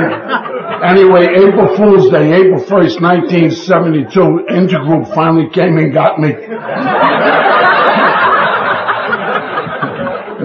[0.85, 7.46] anyway, April Fool's Day, April 1st, 1972, Intergroup finally came and got me.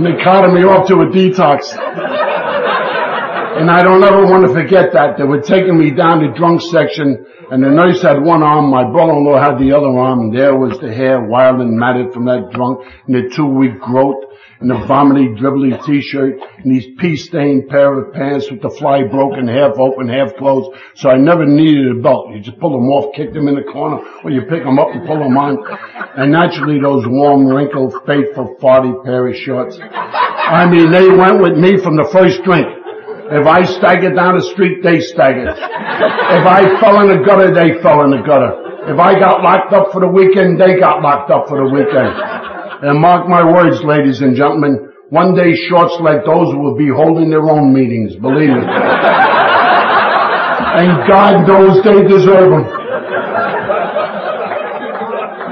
[0.02, 1.78] And they carted me off to a detox.
[3.62, 5.20] And I don't ever want to forget that.
[5.20, 8.90] They were taking me down the drunk section and the nurse had one arm, my
[8.90, 12.50] brother-in-law had the other arm and there was the hair wild and matted from that
[12.50, 14.24] drunk and the two week growth
[14.62, 19.48] and the vomity, dribbly t-shirt and these pea-stained pair of pants with the fly broken,
[19.48, 20.70] half open, half closed.
[20.96, 22.30] So I never needed a belt.
[22.30, 24.90] You just pull them off, kick them in the corner, or you pick them up
[24.94, 25.58] and pull them on.
[26.16, 29.80] And naturally those warm, wrinkled, faithful, farty pair of shorts.
[29.82, 32.68] I mean, they went with me from the first drink.
[33.34, 35.50] If I staggered down the street, they staggered.
[35.50, 38.92] If I fell in the gutter, they fell in the gutter.
[38.92, 42.51] If I got locked up for the weekend, they got locked up for the weekend.
[42.82, 47.30] And mark my words, ladies and gentlemen, one day shorts like those will be holding
[47.30, 48.64] their own meetings, believe me.
[50.74, 52.66] and God knows they deserve them.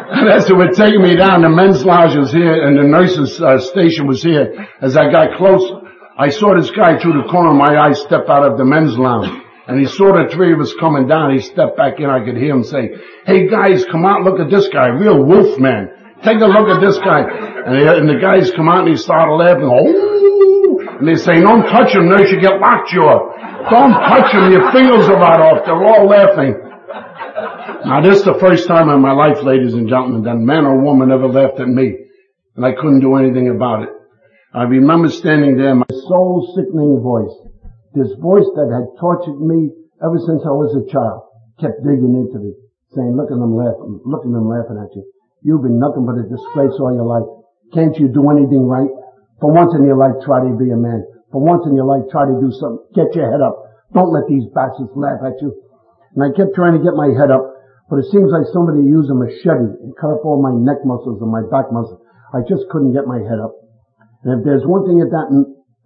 [0.10, 3.40] And as they were taking me down, the men's lounge was here and the nurse's
[3.40, 4.68] uh, station was here.
[4.82, 5.62] As I got close,
[6.18, 8.98] I saw this guy through the corner of my eye step out of the men's
[8.98, 9.30] lounge.
[9.68, 11.32] And he saw the three of us coming down.
[11.36, 12.10] He stepped back in.
[12.10, 12.90] I could hear him say,
[13.28, 15.99] hey guys, come out, look at this guy, real wolf man.
[16.24, 17.24] Take a look at this guy.
[17.24, 19.72] And, he, and the guys come out and he started laughing.
[19.72, 20.10] Oh!
[21.00, 23.72] And they say, don't touch him, nurse, you get lockjaw.
[23.72, 25.64] Don't touch him, your fingers are right off.
[25.64, 26.60] They're all laughing.
[27.88, 30.84] Now this is the first time in my life, ladies and gentlemen, that man or
[30.84, 31.96] woman ever laughed at me.
[32.56, 33.90] And I couldn't do anything about it.
[34.52, 37.32] I remember standing there, my soul sickening voice,
[37.96, 39.72] this voice that had tortured me
[40.04, 41.32] ever since I was a child,
[41.64, 42.52] kept digging into me,
[42.92, 45.08] saying, look at them laughing, look at them laughing at you.
[45.42, 47.28] You've been nothing but a disgrace all your life.
[47.72, 48.90] Can't you do anything right?
[49.40, 51.06] For once in your life, try to be a man.
[51.32, 52.84] For once in your life, try to do something.
[52.92, 53.56] Get your head up.
[53.94, 55.56] Don't let these bastards laugh at you.
[56.18, 57.46] And I kept trying to get my head up,
[57.88, 61.22] but it seems like somebody used a machete and cut up all my neck muscles
[61.22, 62.02] and my back muscles.
[62.34, 63.56] I just couldn't get my head up.
[64.26, 65.30] And if there's one thing at that,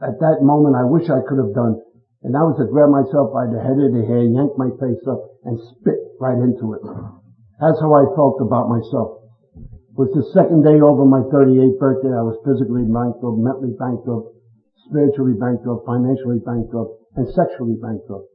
[0.02, 1.80] at that moment I wish I could have done,
[2.24, 5.04] and that was to grab myself by the head of the hair, yank my face
[5.06, 6.84] up, and spit right into it.
[7.62, 9.23] That's how I felt about myself.
[9.94, 12.10] Was the second day over my 38th birthday.
[12.10, 14.34] I was physically bankrupt, mentally bankrupt,
[14.90, 18.26] spiritually bankrupt, financially bankrupt, and sexually bankrupt.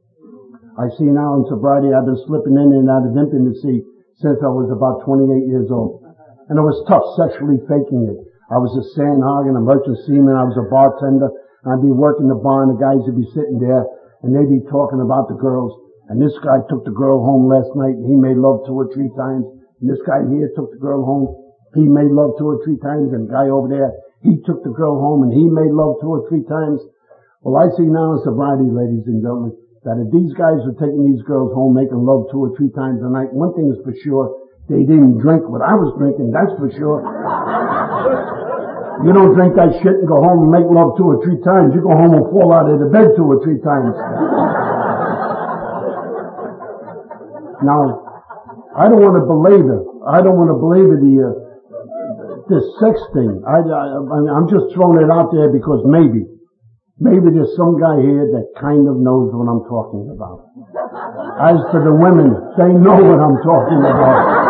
[0.79, 3.83] I see now in sobriety I've been slipping in and out of intimacy
[4.23, 5.99] since I was about 28 years old.
[6.47, 8.19] And it was tough sexually faking it.
[8.47, 10.39] I was a sandhog and a merchant seaman.
[10.39, 11.27] I was a bartender.
[11.27, 13.83] And I'd be working the bar and the guys would be sitting there
[14.23, 15.75] and they'd be talking about the girls.
[16.07, 18.87] And this guy took the girl home last night and he made love to her
[18.95, 19.43] three times.
[19.83, 23.13] And this guy here took the girl home he made love two or three times,
[23.13, 23.93] and guy over there,
[24.25, 26.81] he took the girl home and he made love two or three times.
[27.41, 29.55] Well, I see now in sobriety, ladies and gentlemen,
[29.87, 32.99] that if these guys are taking these girls home making love two or three times
[32.99, 34.35] a night, one thing is for sure,
[34.67, 36.99] they didn't drink what I was drinking, that's for sure.
[39.07, 41.71] You don't drink that shit and go home and make love two or three times.
[41.71, 43.95] You go home and fall out of the bed two or three times.
[47.63, 48.03] now,
[48.75, 51.48] I don't want to belabor, I don't want to belabor the, uh,
[52.49, 53.45] this sex thing.
[53.45, 54.01] I, I,
[54.33, 56.25] I'm just throwing it out there because maybe,
[56.97, 60.49] maybe there's some guy here that kind of knows what I'm talking about.
[61.39, 64.49] As for the women, they know what I'm talking about.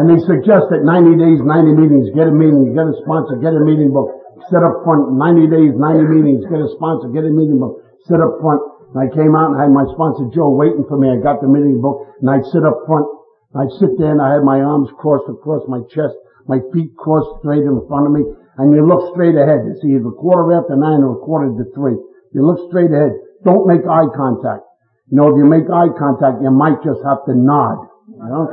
[0.00, 3.52] And they suggest that 90 days, 90 meetings, get a meeting, get a sponsor, get
[3.52, 4.08] a meeting book,
[4.48, 8.22] set up front, 90 days, 90 meetings, get a sponsor, get a meeting book, set
[8.22, 11.06] up front, and I came out and I had my sponsor Joe waiting for me.
[11.10, 13.06] I got the meeting book and I'd sit up front.
[13.54, 16.14] I'd sit there and I had my arms crossed across my chest,
[16.46, 18.22] my feet crossed straight in front of me,
[18.58, 19.66] and you look straight ahead.
[19.66, 21.98] You see, it's either quarter after nine or a quarter to three.
[22.34, 23.14] You look straight ahead.
[23.42, 24.66] Don't make eye contact.
[25.10, 27.90] You know, if you make eye contact, you might just have to nod.
[28.06, 28.44] You know?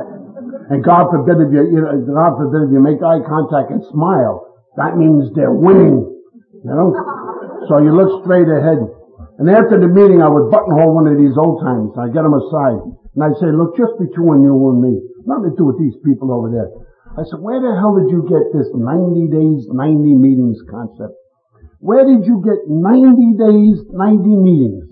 [0.70, 3.82] And God forbid if you, you know, God forbid if you make eye contact and
[3.94, 6.02] smile, that means they're winning.
[6.66, 6.90] You know?
[7.70, 8.82] So you look straight ahead.
[9.38, 11.94] And after the meeting, I would buttonhole one of these old timers.
[11.94, 12.82] I get them aside.
[13.14, 14.98] And I'd say, look, just between you and me.
[15.30, 16.66] Nothing to do with these people over there.
[17.14, 21.14] I said, where the hell did you get this 90 days, 90 meetings concept?
[21.78, 24.90] Where did you get 90 days, 90 meetings?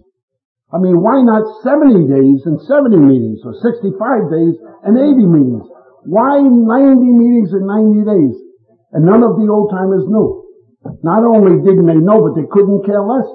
[0.70, 4.54] I mean, why not 70 days and 70 meetings, or 65 days
[4.86, 5.66] and 80 meetings?
[6.06, 8.34] Why 90 meetings and 90 days?
[8.94, 10.46] And none of the old timers knew.
[11.02, 13.26] Not only didn't they know, but they couldn't care less.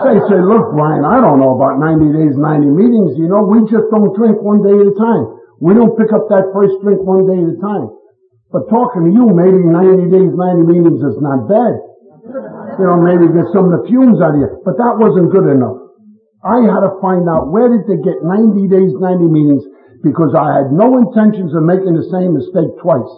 [0.00, 3.20] They say, look, Brian, I don't know about 90 days, 90 meetings.
[3.20, 5.24] You know, we just don't drink one day at a time.
[5.60, 7.92] We don't pick up that first drink one day at a time.
[8.48, 11.74] But talking to you, maybe 90 days, 90 meetings is not bad.
[12.80, 14.48] You know, maybe get some of the fumes out of you.
[14.64, 15.90] But that wasn't good enough.
[16.40, 19.62] I had to find out where did they get 90 days, 90 meetings
[20.02, 23.12] because I had no intentions of making the same mistake twice.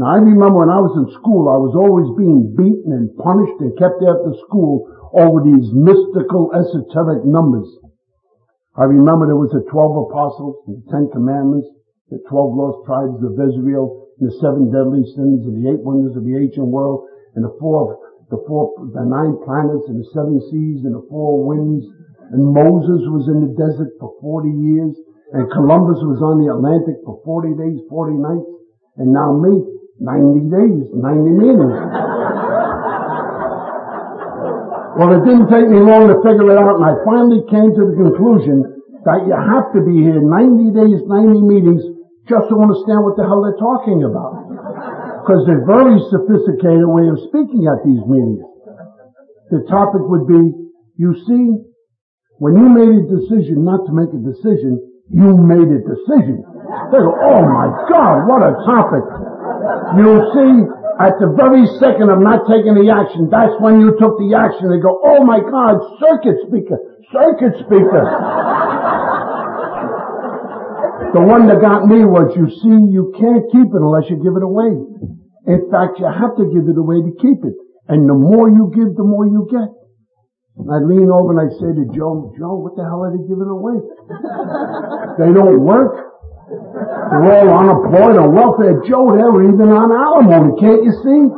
[0.00, 3.60] Now I remember when I was in school, I was always being beaten and punished
[3.60, 7.68] and kept after school over these mystical, esoteric numbers.
[8.80, 11.68] I remember there was the twelve apostles, and the Ten Commandments,
[12.08, 16.16] the twelve lost tribes of Israel, and the seven deadly sins, and the eight wonders
[16.16, 17.04] of the ancient world,
[17.36, 18.00] and the four,
[18.32, 21.84] the four, the nine planets, and the seven seas, and the four winds.
[22.32, 24.96] And Moses was in the desert for 40 years,
[25.36, 28.48] and Columbus was on the Atlantic for 40 days, 40 nights,
[28.96, 29.60] and now me,
[30.00, 31.76] 90 days, 90 meetings.
[34.96, 37.82] Well, it didn't take me long to figure it out, and I finally came to
[37.84, 38.64] the conclusion
[39.04, 41.84] that you have to be here 90 days, 90 meetings,
[42.28, 44.50] just to understand what the hell they're talking about.
[45.20, 48.44] Because they're very sophisticated way of speaking at these meetings.
[49.52, 50.42] The topic would be,
[50.96, 51.44] you see,
[52.40, 54.80] when you made a decision not to make a decision,
[55.12, 56.40] you made a decision.
[56.88, 59.29] They go, oh my God, what a topic.
[59.98, 60.52] You see,
[61.00, 64.68] at the very second of not taking the action, that's when you took the action.
[64.68, 66.76] They go, oh my God, circuit speaker,
[67.08, 68.04] circuit speaker.
[71.16, 74.36] the one that got me was, you see, you can't keep it unless you give
[74.36, 74.76] it away.
[75.48, 77.56] In fact, you have to give it away to keep it.
[77.88, 79.72] And the more you give, the more you get.
[80.60, 83.24] And I'd lean over and I'd say to Joe, Joe, what the hell are they
[83.24, 83.80] giving away?
[85.18, 86.09] they don't work.
[86.50, 88.82] They're all unemployed on welfare.
[88.82, 90.58] Joe, they're even on alimony.
[90.58, 91.30] Can't you see?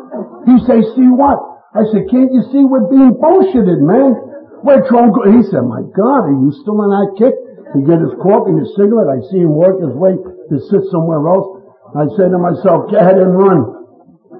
[0.48, 1.36] He say, see what?
[1.76, 4.16] I said, can't you see we're being bullshitted, man?
[4.64, 7.36] We're trying He said, my God, are you still on that kick?
[7.76, 9.08] He get his coffee and his cigarette.
[9.12, 11.60] I see him work his way to sit somewhere else.
[11.92, 13.68] I say to myself, get ahead and run.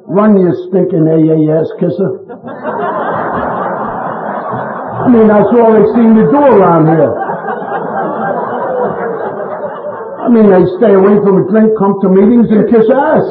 [0.08, 2.24] Run, you stinking AAS kisser.
[5.04, 7.12] I mean, that's all they seem to do around here.
[10.21, 13.26] I mean, they stay away from a drink, come to meetings, and kiss ass.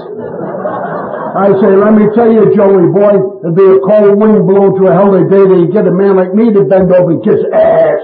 [1.32, 4.90] I say, let me tell you, Joey boy, it'd be a cold wind blowing through
[4.90, 7.40] a hell day that you get a man like me to bend over and kiss
[7.56, 8.02] ass.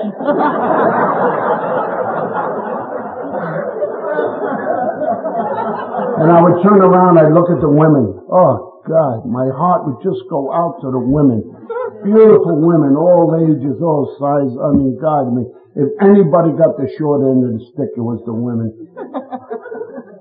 [6.23, 8.15] and I would turn around, I'd look at the women.
[8.31, 11.56] Oh God, my heart would just go out to the women.
[12.03, 14.57] Beautiful women, all ages, all sizes.
[14.57, 18.01] I mean, God, I mean, if anybody got the short end of the stick, it
[18.01, 18.73] was the women.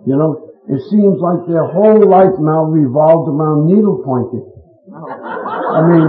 [0.06, 4.44] you know, it seems like their whole life now revolved around needle pointing.
[4.92, 6.08] I mean,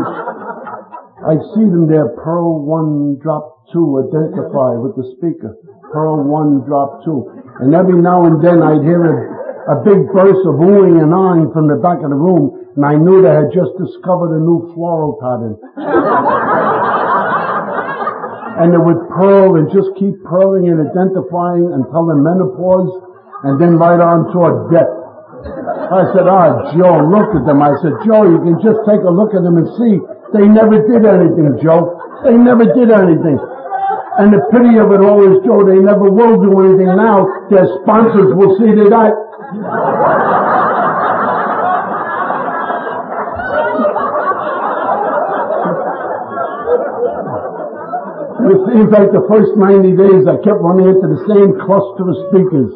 [1.28, 5.55] I see them there, purl one, drop two, identify with the speaker.
[5.91, 7.28] Purl one, drop two.
[7.59, 11.53] And every now and then I'd hear a, a big burst of oohing and ahhing
[11.53, 14.70] from the back of the room, and I knew they had just discovered a new
[14.78, 15.58] floral pattern
[18.58, 22.90] and it would purl and just keep purling and identifying until the menopause
[23.46, 24.90] and then right on toward death.
[25.94, 27.62] I said, ah, Joe, look at them.
[27.62, 30.02] I said, Joe, you can just take a look at them and see
[30.34, 31.94] they never did anything, Joe.
[32.26, 33.38] They never did anything.
[34.18, 37.30] And the pity of it all is, Joe, they never will do anything now.
[37.54, 39.14] Their sponsors will see to that.
[48.48, 52.72] In fact, the first 90 days I kept running into the same cluster of speakers.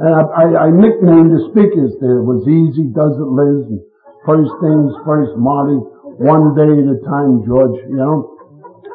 [0.00, 1.96] And I, I, I nicknamed the speakers.
[2.04, 3.80] There was Easy Does It Liz, and
[4.28, 5.80] First Things First Marty,
[6.20, 8.36] One Day at a Time George, you know.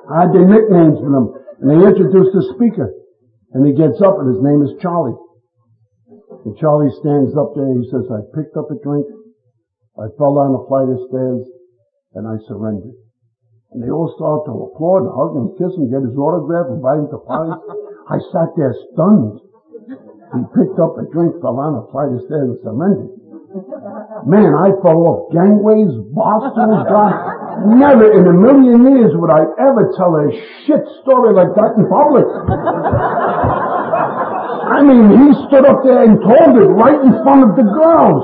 [0.06, 1.34] I had the nicknames for them.
[1.62, 2.94] And they introduced the speaker.
[3.58, 5.18] And he gets up and his name is Charlie.
[6.46, 9.10] And Charlie stands up there, and he says, I picked up a drink,
[9.98, 11.42] I fell down a flight of stairs,
[12.14, 12.94] and I surrendered.
[13.76, 17.04] And they all started to applaud and hug and kiss him, get his autograph, invite
[17.04, 17.60] him to parties.
[18.08, 19.44] I sat there stunned.
[20.32, 23.12] He picked up a drink, fell on a flight of stairs and surrendered.
[24.32, 27.20] Man, I fell off gangways, stools, God.
[27.76, 30.32] Never in a million years would I ever tell a
[30.64, 32.24] shit story like that in public.
[34.72, 38.24] I mean, he stood up there and told it right in front of the girls.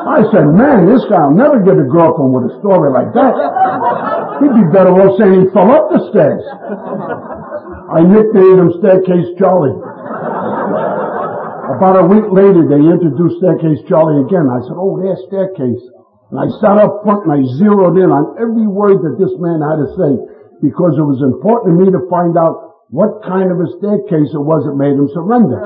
[0.00, 3.34] I said, man, this guy'll never get a girlfriend with a story like that.
[4.40, 6.44] He'd be better off saying he fell up the stairs.
[7.92, 9.76] I nicknamed him Staircase Charlie.
[11.76, 14.48] About a week later, they introduced Staircase Charlie again.
[14.48, 15.84] I said, oh, there's Staircase.
[16.30, 19.60] And I sat up front and I zeroed in on every word that this man
[19.60, 20.12] had to say
[20.62, 24.42] because it was important to me to find out what kind of a staircase it
[24.42, 25.62] was that made him surrender.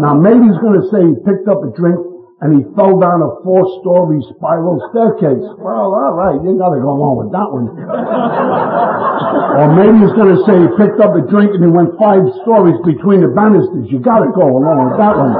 [0.00, 2.00] now maybe he's going to say he picked up a drink
[2.40, 5.44] and he fell down a four-story spiral staircase.
[5.60, 7.68] Well, all right, you got to go along with that one.
[9.60, 12.80] or maybe he's to say he picked up a drink and he went five stories
[12.80, 13.92] between the banisters.
[13.92, 15.36] You got to go along with that one.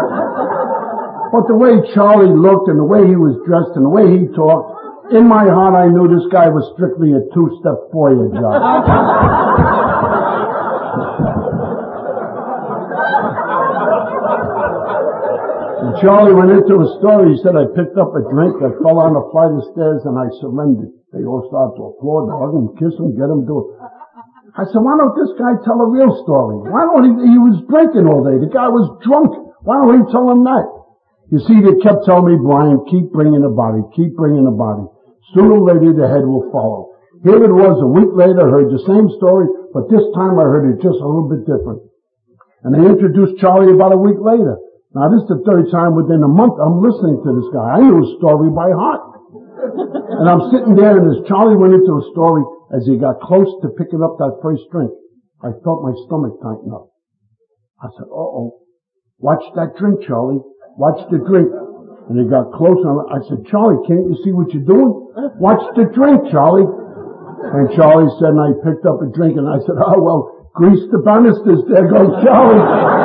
[1.33, 4.29] But the way Charlie looked and the way he was dressed and the way he
[4.37, 8.61] talked, in my heart I knew this guy was strictly a two-step foyer job.
[16.01, 17.37] Charlie went into a story.
[17.37, 20.17] He said, I picked up a drink, I fell on a flight of stairs, and
[20.17, 20.93] I surrendered.
[21.13, 23.77] They all started to applaud, hug him, kiss him, get him to
[24.51, 26.59] I said, why don't this guy tell a real story?
[26.67, 28.35] Why don't he, he was drinking all day.
[28.43, 29.31] The guy was drunk.
[29.63, 30.67] Why don't he tell him that?
[31.31, 34.91] You see, they kept telling me, Brian, keep bringing the body, keep bringing the body.
[35.39, 36.99] Sooner or later, the head will follow.
[37.23, 40.49] Here it was, a week later, I heard the same story, but this time I
[40.49, 41.87] heard it just a little bit different.
[42.67, 44.59] And they introduced Charlie about a week later.
[44.91, 47.79] Now this is the third time within a month I'm listening to this guy.
[47.79, 49.03] I knew his story by heart.
[50.19, 52.43] and I'm sitting there and as Charlie went into a story,
[52.75, 54.91] as he got close to picking up that first drink,
[55.47, 56.91] I felt my stomach tighten up.
[57.79, 58.67] I said, uh oh,
[59.23, 60.43] watch that drink, Charlie.
[60.75, 61.55] Watch the drink.
[62.11, 64.91] And he got close and I said, Charlie, can't you see what you're doing?
[65.39, 66.67] Watch the drink, Charlie.
[66.67, 70.83] And Charlie said, and I picked up a drink and I said, oh well, grease
[70.91, 71.63] the banisters.
[71.71, 73.00] There goes Charlie.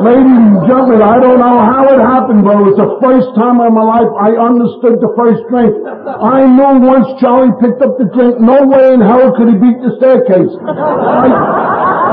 [0.00, 3.60] Ladies and gentlemen, I don't know how it happened, but it was the first time
[3.60, 5.76] in my life I understood the first drink.
[5.76, 9.76] I knew once Charlie picked up the drink, no way in hell could he beat
[9.84, 10.56] the staircase.
[10.56, 11.28] I,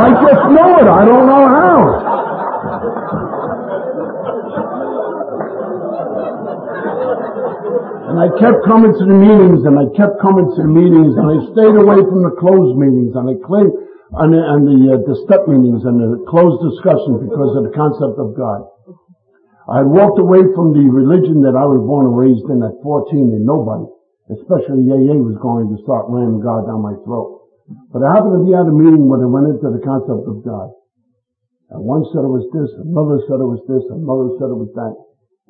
[0.04, 0.88] I just know it.
[0.92, 1.80] I don't know how.
[8.12, 11.24] And I kept coming to the meetings and I kept coming to the meetings and
[11.24, 15.18] I stayed away from the closed meetings and I claimed and, and the, uh, the
[15.28, 18.64] step meetings and the closed discussions because of the concept of God.
[19.68, 23.36] I walked away from the religion that I was born and raised in at 14
[23.36, 23.84] and nobody,
[24.32, 27.51] especially AA, was going to start ramming God down my throat.
[27.91, 30.39] But I happened to be at a meeting when I went into the concept of
[30.39, 30.72] God.
[31.76, 34.72] And one said it was this, another said it was this, another said it was
[34.80, 34.95] that.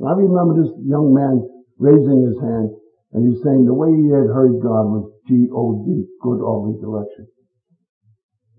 [0.02, 1.46] And I remember this young man
[1.78, 2.74] raising his hand
[3.14, 7.30] and he's saying the way he had heard God was G-O-D, good orderly direction.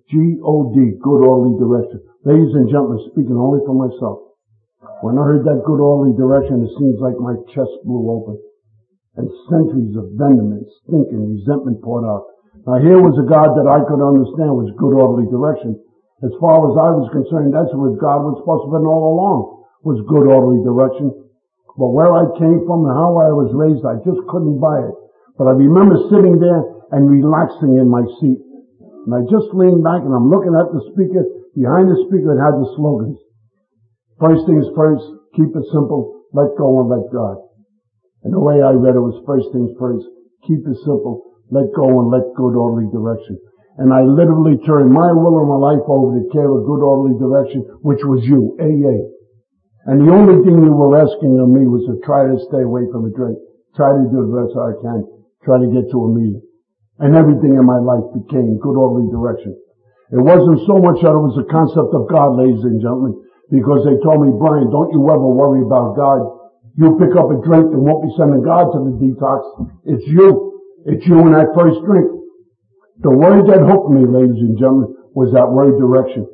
[0.09, 2.01] G-O-D, good orderly direction.
[2.25, 4.33] Ladies and gentlemen, speaking only for myself.
[5.05, 8.41] When I heard that good orderly direction, it seems like my chest blew open.
[9.21, 12.25] And centuries of venom and stink and resentment poured out.
[12.65, 15.77] Now here was a God that I could understand was good orderly direction.
[16.25, 19.13] As far as I was concerned, that's what God was supposed to have been all
[19.13, 19.39] along,
[19.85, 21.13] was good orderly direction.
[21.77, 24.97] But where I came from and how I was raised, I just couldn't buy it.
[25.37, 26.65] But I remember sitting there
[26.97, 28.41] and relaxing in my seat.
[29.09, 31.25] And I just leaned back and I'm looking at the speaker.
[31.57, 33.17] Behind the speaker it had the slogans.
[34.21, 35.01] First things first,
[35.33, 37.41] keep it simple, let go and let God.
[38.29, 40.05] And the way I read it was first things first,
[40.45, 43.41] keep it simple, let go and let good orderly direction.
[43.81, 47.17] And I literally turned my will and my life over to care of good orderly
[47.17, 49.09] direction, which was you, AA.
[49.89, 52.85] And the only thing you were asking of me was to try to stay away
[52.93, 53.41] from a drink.
[53.73, 55.01] Try to do the best I can.
[55.49, 56.45] Try to get to a meeting
[56.99, 59.55] and everything in my life became good orderly direction.
[60.11, 63.15] It wasn't so much that it was a concept of God, ladies and gentlemen,
[63.53, 66.25] because they told me, Brian, don't you ever worry about God.
[66.81, 69.43] You pick up a drink and won't be sending God to the detox.
[69.85, 70.59] It's you.
[70.87, 72.09] It's you in that first drink.
[73.05, 76.27] The word that hooked me, ladies and gentlemen, was that word direction.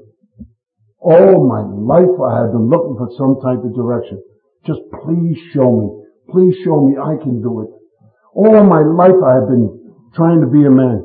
[1.00, 4.22] All my life I have been looking for some type of direction.
[4.64, 5.88] Just please show me.
[6.32, 7.70] Please show me I can do it.
[8.32, 9.83] All my life I have been
[10.14, 11.02] trying to be a man.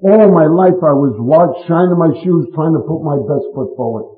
[0.00, 3.76] All my life I was watch, shining my shoes, trying to put my best foot
[3.76, 4.08] forward.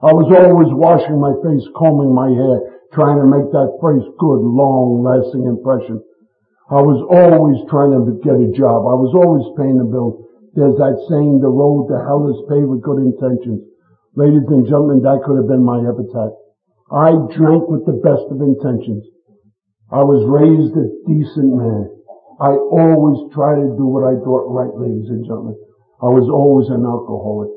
[0.00, 4.40] I was always washing my face, combing my hair, trying to make that face good,
[4.40, 6.00] long lasting impression.
[6.70, 8.86] I was always trying to get a job.
[8.88, 10.22] I was always paying the bills.
[10.54, 13.66] There's that saying, the road to hell is paved with good intentions.
[14.16, 16.32] Ladies and gentlemen, that could have been my epitaph.
[16.88, 19.04] I drank with the best of intentions.
[19.92, 21.97] I was raised a decent man.
[22.38, 25.58] I always try to do what I thought right, ladies and gentlemen.
[25.98, 27.50] I was always an alcoholic.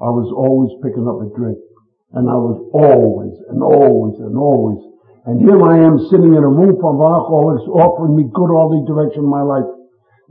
[0.00, 1.60] I was always picking up a drink.
[2.16, 4.80] And I was always and always and always.
[5.28, 8.80] And here I am sitting in a room full of alcoholics offering me good orderly
[8.88, 9.68] direction in my life.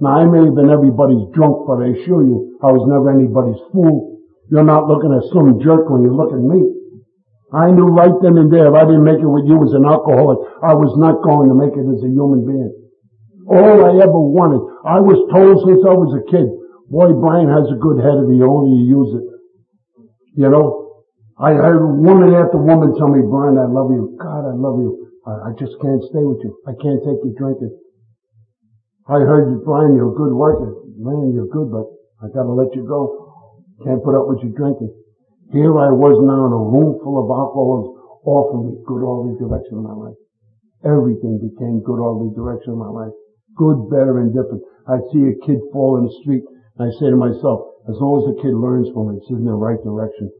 [0.02, 3.62] Now I may have been everybody's drunk, but I assure you, I was never anybody's
[3.70, 4.18] fool.
[4.50, 6.58] You're not looking at some jerk when you look at me.
[7.54, 9.86] I knew right then and there if I didn't make it with you as an
[9.86, 12.81] alcoholic, I was not going to make it as a human being.
[13.48, 16.46] All I ever wanted, I was told since I was a kid,
[16.90, 19.26] boy, Brian has a good head if he only use it.
[20.38, 21.04] You know,
[21.42, 24.14] I heard woman after woman tell me, Brian, I love you.
[24.22, 25.10] God, I love you.
[25.26, 26.54] I, I just can't stay with you.
[26.70, 27.74] I can't take you drinking.
[29.10, 30.78] I heard you, Brian, you're a good worker.
[31.02, 31.90] Man, you're good, but
[32.22, 33.34] I gotta let you go.
[33.84, 34.94] Can't put up with you drinking.
[35.52, 37.92] Here I was now in a room full of alcoholics
[38.24, 40.20] offering me good orderly direction of my life.
[40.86, 43.12] Everything became good orderly direction of my life.
[43.58, 44.64] Good, better, and different.
[44.88, 46.44] I'd see a kid fall in the street
[46.82, 49.46] and I say to myself, as long as the kid learns from it, it's in
[49.46, 50.34] the right direction.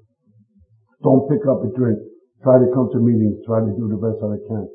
[1.06, 2.02] Don't pick up a drink.
[2.42, 3.46] Try to come to meetings.
[3.46, 4.66] Try to do the best that I can.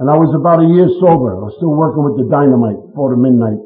[0.00, 1.32] And I was about a year sober.
[1.36, 3.60] I was still working with the dynamite before the midnight.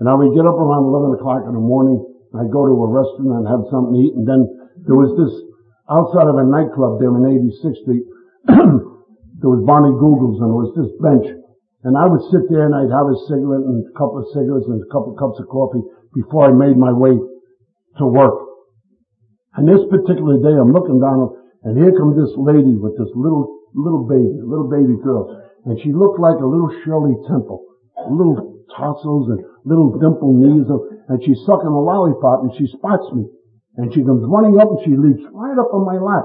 [0.00, 2.00] And I would get up around 11 o'clock in the morning.
[2.32, 4.14] And I'd go to a restaurant and have something to eat.
[4.16, 4.48] And then
[4.88, 5.32] there was this,
[5.88, 8.04] outside of a nightclub there in 86th Street,
[8.48, 11.39] there was Barney Google's and there was this bench.
[11.82, 14.68] And I would sit there and I'd have a cigarette and a couple of cigarettes
[14.68, 15.80] and a couple of cups of coffee
[16.12, 18.36] before I made my way to work.
[19.56, 21.32] And this particular day, I'm looking down,
[21.64, 25.40] and here comes this lady with this little, little baby, little baby girl.
[25.66, 27.64] And she looked like a little Shirley Temple.
[28.08, 33.26] Little tassels and little dimple knees, and she's sucking a lollipop, and she spots me.
[33.76, 36.24] And she comes running up, and she leaps right up on my lap.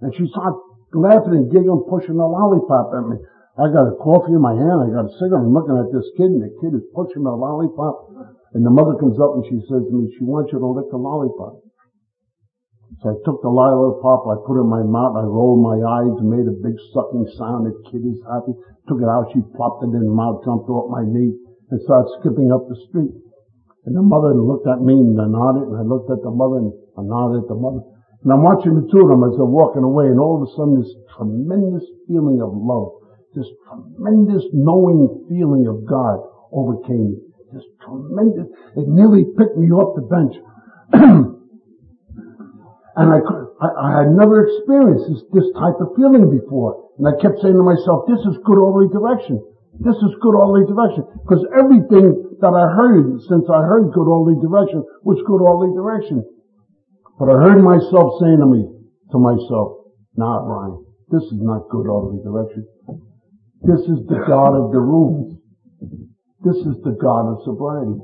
[0.00, 0.56] And she starts
[0.94, 3.16] laughing and giggling, pushing a lollipop at me.
[3.52, 6.08] I got a coffee in my hand, I got a cigarette, I'm looking at this
[6.16, 8.08] kid, and the kid is pushing a lollipop.
[8.56, 10.88] And the mother comes up and she says to me, she wants you to lick
[10.88, 11.60] the lollipop.
[13.04, 16.16] So I took the lollipop, I put it in my mouth, I rolled my eyes,
[16.24, 17.68] made a big sucking sound.
[17.68, 18.56] The kid is happy.
[18.88, 21.36] Took it out, she plopped it in her mouth, jumped off my knee,
[21.72, 23.12] and started skipping up the street.
[23.84, 26.62] And the mother looked at me and I nodded, and I looked at the mother
[26.62, 27.84] and I nodded at the mother.
[28.22, 30.50] And I'm watching the two of them as they're walking away, and all of a
[30.54, 33.01] sudden this tremendous feeling of love,
[33.34, 36.20] this tremendous knowing feeling of God
[36.52, 37.16] overcame me.
[37.52, 40.34] This tremendous, it nearly picked me off the bench.
[42.96, 46.92] And I, I, I had never experienced this, this type of feeling before.
[47.00, 49.40] And I kept saying to myself, this is good orderly direction.
[49.80, 51.08] This is good orderly direction.
[51.24, 56.20] Because everything that I heard since I heard good orderly direction was good orderly direction.
[57.16, 58.68] But I heard myself saying to me,
[59.12, 62.68] to myself, nah, Brian, this is not good orderly direction.
[63.62, 65.38] This is the God of the rooms.
[66.42, 67.94] This is the God of sobriety.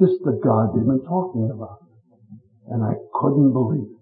[0.00, 1.84] This is the God they've been talking about.
[2.72, 3.92] And I couldn't believe.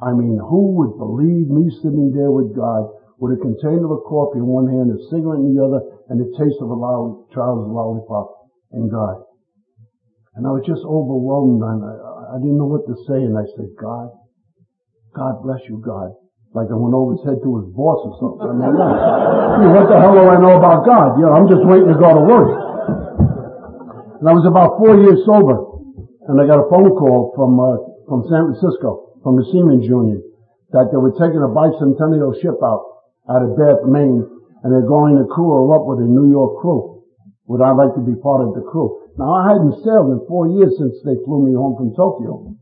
[0.00, 2.88] I mean, who would believe me sitting there with God
[3.20, 6.32] with a container of coffee in one hand, a cigarette in the other, and the
[6.38, 9.20] taste of a loud child's lollipop in God.
[10.38, 11.92] And I was just overwhelmed and I,
[12.32, 14.08] I didn't know what to say and I said, God,
[15.12, 16.14] God bless you, God.
[16.56, 18.48] Like I went over his head to his boss or something.
[18.48, 21.20] I mean, what the hell do I know about God?
[21.20, 22.50] You know, I'm just waiting to go to work.
[24.18, 25.68] And I was about four years sober
[26.26, 27.76] and I got a phone call from, uh,
[28.08, 30.24] from San Francisco from the Seamen's Union
[30.72, 32.84] that they were taking a bicentennial ship out
[33.28, 34.24] out of Bath, Maine,
[34.64, 37.04] and they're going to crew her up with a New York crew.
[37.52, 39.04] Would I like to be part of the crew?
[39.20, 42.56] Now I hadn't sailed in four years since they flew me home from Tokyo.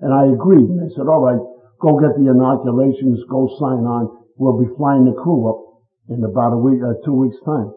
[0.00, 0.68] And I agreed.
[0.68, 1.40] And they said, all right,
[1.80, 4.08] go get the inoculations, go sign on.
[4.36, 7.72] We'll be flying the crew up in about a week, uh, two weeks time.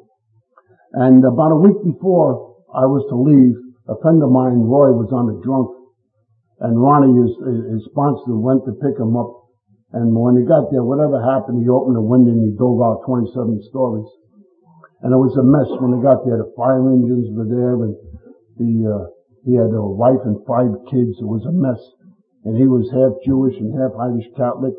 [0.93, 3.55] And about a week before I was to leave,
[3.89, 5.83] a friend of mine, Roy, was on a drunk
[6.63, 7.35] and Ronnie, his,
[7.75, 9.51] his sponsor, went to pick him up.
[9.91, 13.03] And when he got there, whatever happened, he opened the window and he dove out
[13.05, 14.07] 27 stories.
[15.03, 16.39] And it was a mess when he got there.
[16.39, 17.93] The fire engines were there and
[18.55, 19.03] the, uh,
[19.43, 21.19] he had a wife and five kids.
[21.19, 21.83] It was a mess.
[22.43, 24.75] And he was half Jewish and half Irish Catholic.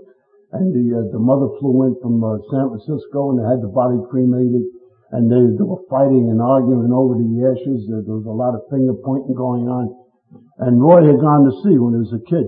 [0.52, 3.72] And the, uh, the mother flew in from uh, San Francisco and they had the
[3.72, 4.62] body cremated.
[5.10, 7.88] And they, they were fighting and arguing over the ashes.
[7.88, 9.90] There was a lot of finger pointing going on.
[10.60, 12.46] And Roy had gone to sea when he was a kid.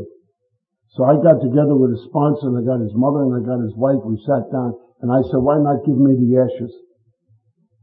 [0.95, 3.61] So I got together with his sponsor and I got his mother and I got
[3.61, 4.01] his wife.
[4.01, 4.73] We sat down
[5.05, 6.73] and I said, why not give me the ashes?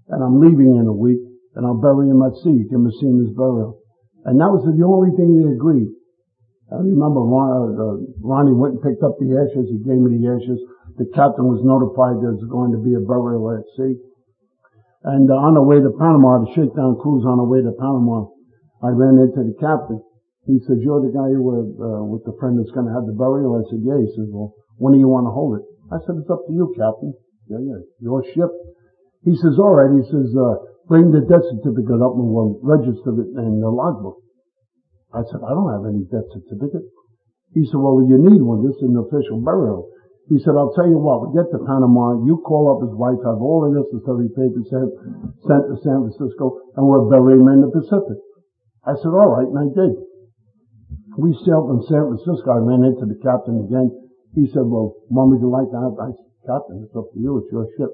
[0.09, 1.21] And I'm leaving in a week
[1.55, 3.79] and I'll bury him at sea, give him a seaman's burial.
[4.25, 5.93] And that was the only thing he agreed.
[6.71, 9.67] I remember Ron, uh, Ronnie went and picked up the ashes.
[9.69, 10.59] He gave me the ashes.
[10.97, 13.97] The captain was notified there was going to be a burial at sea.
[15.03, 18.31] And uh, on the way to Panama, the shakedown cruise on the way to Panama,
[18.79, 19.99] I ran into the captain.
[20.47, 23.15] He said, you're the guy who, uh, with the friend that's going to have the
[23.15, 23.59] burial?
[23.59, 23.99] I said, yeah.
[23.99, 25.63] He said, well, when do you want to hold it?
[25.91, 27.15] I said, it's up to you, captain.
[27.47, 28.51] Yeah, yeah, your ship.
[29.23, 29.91] He says, all right.
[29.91, 34.19] He says, uh, bring the death certificate up and we'll register it in the logbook.
[35.13, 36.89] I said, I don't have any death certificate.
[37.53, 38.65] He said, well, you need one.
[38.65, 39.93] This is an official burial.
[40.25, 43.19] He said, I'll tell you what, we get to Panama, you call up his wife,
[43.27, 44.89] have all the necessary papers sent,
[45.43, 48.17] sent to San Francisco, and we'll bury him in the Pacific.
[48.87, 49.93] I said, all right, and I did.
[51.19, 52.47] We sailed from San Francisco.
[52.49, 53.91] I ran into the captain again.
[54.33, 55.93] He said, well, when would you like to have?
[55.99, 57.43] I said, captain, it's up to you.
[57.43, 57.91] It's your ship.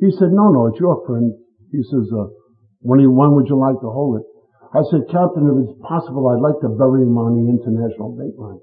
[0.00, 1.30] He said, no, no, it's your friend.
[1.70, 2.32] He says, uh,
[2.80, 4.26] when, he, when would you like to hold it?
[4.74, 8.60] I said, Captain, if it's possible, I'd like to bury him on the international dateline.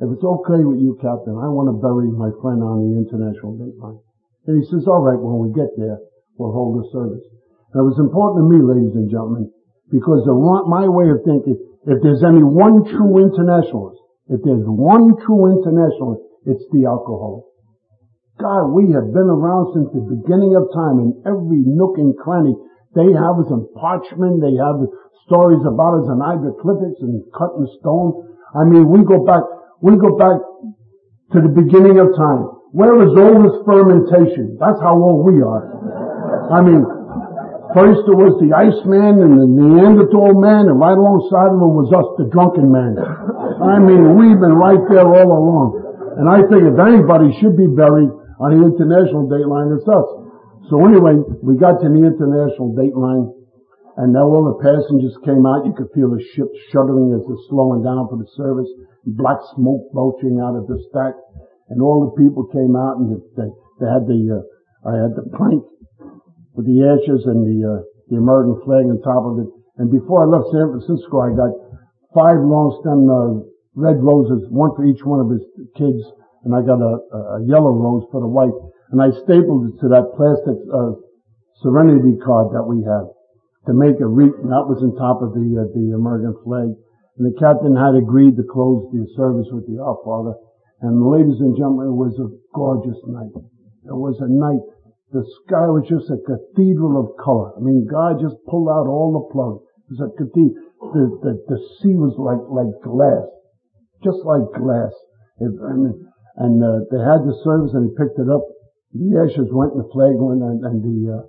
[0.00, 3.60] If it's okay with you, Captain, I want to bury my friend on the international
[3.60, 4.00] dateline.
[4.48, 6.00] And he says, all right, when we get there,
[6.40, 7.24] we'll hold the service.
[7.72, 9.52] And it was important to me, ladies and gentlemen,
[9.92, 14.00] because my way of thinking, if there's any one true internationalist,
[14.32, 17.44] if there's one true internationalist, it's the alcoholic.
[18.40, 22.52] God, we have been around since the beginning of time in every nook and cranny.
[22.96, 24.40] They have us in parchment.
[24.40, 24.80] They have
[25.28, 28.24] stories about us in hieroglyphics and cut in stone.
[28.56, 29.44] I mean, we go back,
[29.84, 30.40] we go back
[31.36, 32.56] to the beginning of time.
[32.72, 34.56] Where is all this fermentation?
[34.56, 35.68] That's how old we are.
[36.48, 36.80] I mean,
[37.76, 41.92] first there was the Iceman and the Neanderthal man, and right alongside of him was
[41.92, 42.96] us, the drunken man.
[42.96, 45.68] I mean, we've been right there all along.
[46.16, 50.25] And I think if anybody should be buried, on the international dateline it's us.
[50.70, 53.30] So anyway, we got to the international dateline
[53.96, 55.64] and now all the passengers came out.
[55.64, 58.68] You could feel the ship shuddering as it's slowing down for the service.
[59.06, 61.14] Black smoke belching out of the stack.
[61.70, 65.30] And all the people came out and they, they had the, uh, I had the
[65.38, 65.62] plank
[66.54, 69.50] with the ashes and the, uh, the American flag on top of it.
[69.78, 71.54] And before I left San Francisco, I got
[72.10, 73.42] five long stem, uh,
[73.78, 75.42] red roses, one for each one of his
[75.78, 76.02] kids
[76.46, 77.02] and I got a,
[77.34, 78.54] a yellow rose for the wife,
[78.92, 80.98] and I stapled it to that plastic uh,
[81.64, 83.08] Serenity card that we have
[83.66, 86.70] to make a wreath, and that was on top of the uh, the American flag.
[87.16, 90.36] And the captain had agreed to close the service with the Our Father.
[90.84, 93.32] And ladies and gentlemen, it was a gorgeous night.
[93.88, 94.60] It was a night.
[95.16, 97.56] The sky was just a cathedral of color.
[97.56, 99.64] I mean, God just pulled out all the plugs.
[99.88, 100.60] It was a cathedral.
[100.92, 103.24] The, the, the sea was like, like glass.
[104.04, 104.92] Just like glass.
[105.40, 105.96] It, I mean,
[106.36, 108.44] and uh, they had the service and he picked it up.
[108.96, 111.22] The ashes went and the flag went and, and the uh,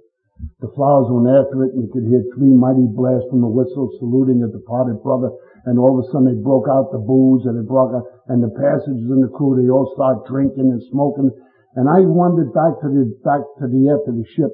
[0.59, 3.89] the flowers went after it and you could hear three mighty blasts from the whistle
[3.97, 5.33] saluting a departed brother.
[5.65, 8.39] And all of a sudden they broke out the booze and they broke out and
[8.39, 11.29] the passengers and the crew, they all started drinking and smoking.
[11.75, 14.53] And I wandered back to the, back to the, after the ship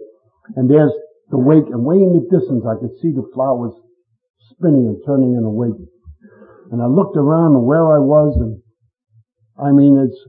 [0.55, 0.91] and there's
[1.29, 3.75] the wake and way in the distance I could see the flowers
[4.55, 5.79] spinning and turning in a wake.
[6.71, 8.59] And I looked around and where I was and
[9.59, 10.19] I mean it's,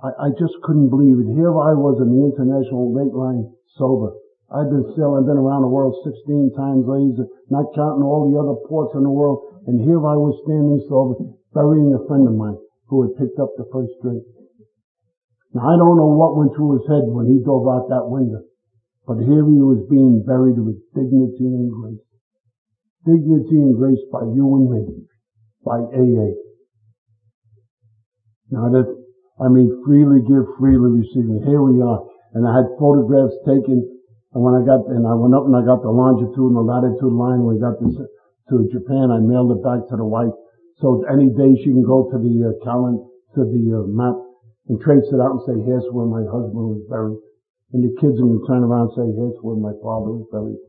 [0.00, 1.28] I, I just couldn't believe it.
[1.36, 4.16] Here I was in the international dateline sober.
[4.50, 7.20] I've been sailing, been around the world 16 times, ladies,
[7.52, 9.62] not counting all the other ports in the world.
[9.68, 11.20] And here I was standing sober,
[11.54, 14.24] burying a friend of mine who had picked up the first drink.
[15.54, 18.42] Now I don't know what went through his head when he dove out that window,
[19.06, 22.06] but here he was being buried with dignity and grace.
[23.06, 24.82] Dignity and grace by you and me,
[25.62, 26.34] by AA.
[28.50, 28.99] Now that
[29.40, 31.24] I mean, freely give, freely receive.
[31.24, 32.04] And here we are.
[32.36, 33.80] And I had photographs taken.
[34.36, 36.62] And when I got, and I went up and I got the longitude and the
[36.62, 37.40] latitude line.
[37.40, 40.36] When we got this to Japan, I mailed it back to the wife.
[40.84, 43.00] So any day she can go to the uh, calendar,
[43.36, 44.20] to the uh, map
[44.68, 47.20] and trace it out and say, here's where my husband was buried.
[47.72, 50.60] And the kids will turn around and say, here's where my father was buried.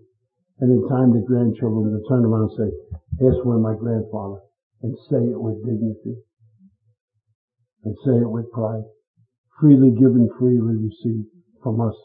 [0.63, 2.69] And in time the grandchildren will turn around and say,
[3.19, 4.39] here's where my grandfather.
[4.82, 6.24] And say it with dignity
[7.84, 8.84] and say it with pride.
[9.59, 11.29] Freely given, freely received
[11.61, 11.95] from us.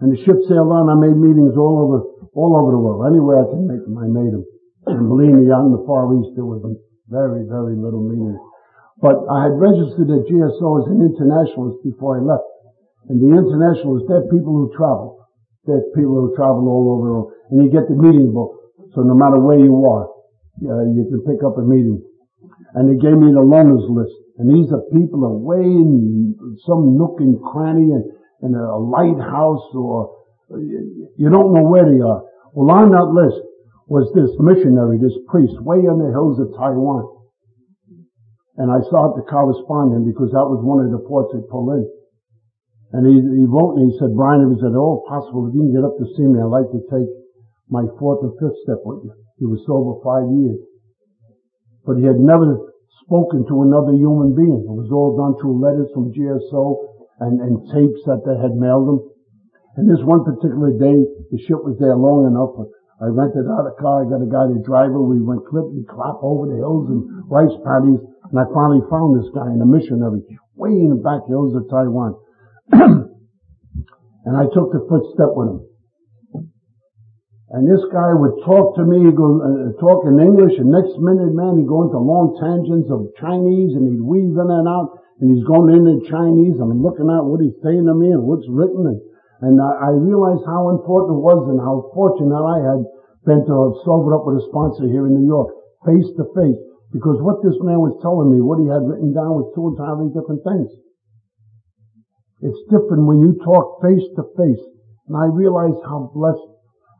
[0.00, 0.90] And the ship sailed on.
[0.90, 1.98] I made meetings all over,
[2.34, 3.06] all over the world.
[3.10, 4.46] Anywhere I could make them, I made them.
[4.86, 6.62] And believe me, out in the Far East, there was
[7.10, 8.38] very, very little meetings.
[9.02, 12.46] But I had registered at GSO as an internationalist before I left.
[13.10, 15.22] And the internationalists, they're people who travel.
[15.66, 17.32] They're people who travel all over the world.
[17.50, 18.54] And you get the meeting book.
[18.94, 20.06] So no matter where you are,
[20.66, 22.02] uh, you can pick up a meeting.
[22.74, 24.17] And they gave me the loners list.
[24.38, 28.14] And these are people away in some nook and cranny and,
[28.54, 30.14] a lighthouse or
[30.54, 32.22] you don't know where they are.
[32.54, 33.42] Well, on that list
[33.90, 37.02] was this missionary, this priest, way in the hills of Taiwan.
[38.62, 41.82] And I started to correspond him because that was one of the ports they pulled
[41.82, 41.84] in.
[42.94, 45.66] And he, he wrote me, he said, Brian, if it's at all possible, if you
[45.66, 47.10] can get up to see me, I'd like to take
[47.68, 49.12] my fourth or fifth step with you.
[49.42, 50.62] He was sober five years.
[51.84, 52.68] But he had never
[53.04, 54.64] spoken to another human being.
[54.64, 56.64] It was all done through letters from GSO
[57.24, 59.00] and, and tapes that they had mailed them.
[59.76, 62.52] And this one particular day, the ship was there long enough.
[62.98, 64.02] I rented out a car.
[64.02, 64.98] I got a guy to drive it.
[64.98, 68.02] We went clippity clop over the hills and rice paddies.
[68.02, 70.20] And I finally found this guy in a missionary
[70.58, 72.18] way in the back hills of Taiwan.
[72.74, 75.60] and I took the footstep with him.
[77.48, 80.92] And this guy would talk to me, he'd go, uh, talk in English, and next
[81.00, 85.00] minute, man, he'd go into long tangents of Chinese, and he'd weave in and out,
[85.24, 88.28] and he's going into Chinese, and I'm looking at what he's saying to me and
[88.28, 89.00] what's written, and,
[89.40, 92.84] and I, I realized how important it was and how fortunate I had
[93.24, 95.48] been to have sobered up with a sponsor here in New York,
[95.88, 96.60] face to face,
[96.92, 100.12] because what this man was telling me, what he had written down was two entirely
[100.12, 100.68] different things.
[102.44, 104.64] It's different when you talk face to face,
[105.08, 106.57] and I realized how blessed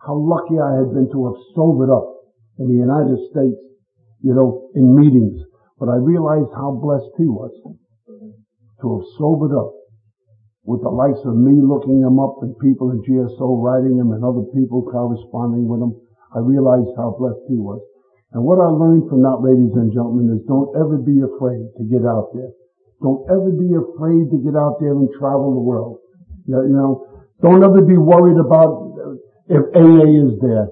[0.08, 3.60] how lucky I had been to have sobered up in the United States,
[4.24, 5.36] you know, in meetings.
[5.76, 7.52] But I realized how blessed he was
[8.80, 9.76] to have sobered up
[10.64, 14.24] with the likes of me looking him up and people in GSO writing him and
[14.24, 15.92] other people corresponding with him.
[16.32, 17.84] I realized how blessed he was.
[18.32, 21.84] And what I learned from that, ladies and gentlemen, is don't ever be afraid to
[21.84, 22.52] get out there.
[23.04, 26.00] Don't ever be afraid to get out there and travel the world.
[26.48, 28.88] You know, don't ever be worried about
[29.48, 30.68] if AA is there.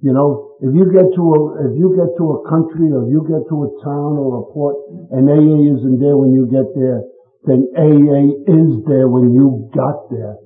[0.00, 3.26] You know, if you get to a, if you get to a country or you
[3.28, 4.78] get to a town or a port
[5.10, 7.02] and AA isn't there when you get there,
[7.44, 10.38] then AA is there when you got there.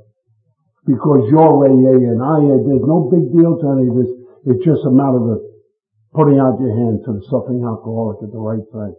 [0.84, 4.10] Because you're AA and I, there's no big deal to any of this.
[4.50, 5.38] It's just a matter of
[6.16, 8.96] putting out your hand to the suffering alcoholic at the right time.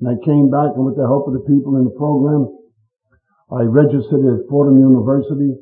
[0.00, 2.52] And I came back and with the help of the people in the program,
[3.50, 5.56] I registered at Fordham University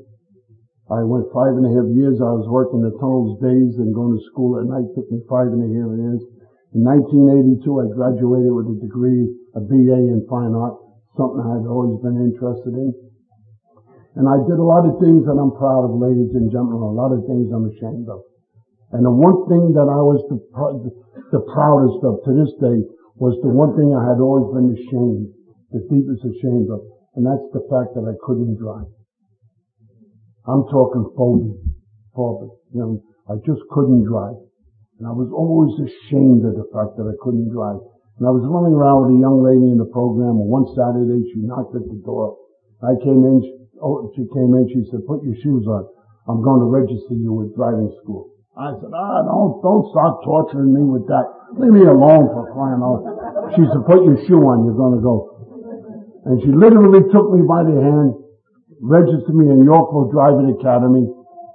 [0.92, 2.20] I went five and a half years.
[2.20, 4.84] I was working the tunnels days and going to school at night.
[4.92, 6.20] Took me five and a half years.
[6.76, 9.24] In 1982, I graduated with a degree,
[9.56, 10.76] a BA in fine art,
[11.16, 12.92] something I had always been interested in.
[14.20, 16.92] And I did a lot of things that I'm proud of, ladies and gentlemen, a
[16.92, 18.20] lot of things I'm ashamed of.
[18.92, 20.38] And the one thing that I was the,
[21.32, 22.78] the proudest of to this day
[23.16, 25.32] was the one thing I had always been ashamed,
[25.72, 26.84] the deepest ashamed of,
[27.16, 28.90] and that's the fact that I couldn't drive.
[30.44, 31.56] I'm talking phobia,
[32.12, 32.52] phobia.
[32.76, 32.92] You know,
[33.32, 34.36] I just couldn't drive.
[35.00, 37.80] And I was always ashamed of the fact that I couldn't drive.
[38.20, 41.18] And I was running around with a young lady in the program, and one Saturday
[41.32, 42.38] she knocked at the door.
[42.78, 45.88] I came in, she, oh, she came in, she said, put your shoes on.
[46.28, 48.30] I'm going to register you with driving school.
[48.54, 51.26] I said, ah, don't, don't start torturing me with that.
[51.58, 53.02] Leave me alone for crying out.
[53.58, 55.34] She said, put your shoe on, you're going to go.
[56.28, 58.23] And she literally took me by the hand
[58.84, 61.08] register me in the Yorkville Driving Academy.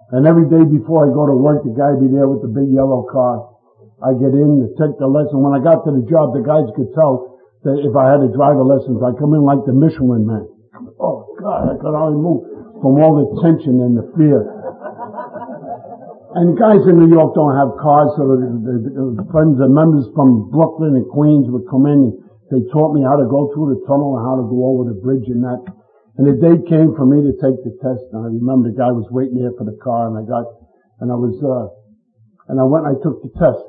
[0.10, 2.74] And every day before I go to work, the guy be there with the big
[2.74, 3.46] yellow car.
[4.02, 5.38] I get in to take the lesson.
[5.46, 8.34] When I got to the job, the guys could tell that if I had a
[8.34, 10.50] driver lessons, I come in like the Michelin man.
[10.98, 12.50] Oh God, I could only move
[12.82, 14.50] from all the tension and the fear.
[16.34, 20.10] And guys in New York don't have cars, so the, the, the friends and members
[20.16, 22.14] from Brooklyn and Queens would come in and
[22.50, 24.98] they taught me how to go through the tunnel and how to go over the
[24.98, 25.62] bridge and that.
[26.20, 28.04] And the day came for me to take the test.
[28.12, 30.52] And I remember the guy was waiting there for the car and I got,
[31.00, 31.72] and I was, uh,
[32.52, 33.64] and I went and I took the test.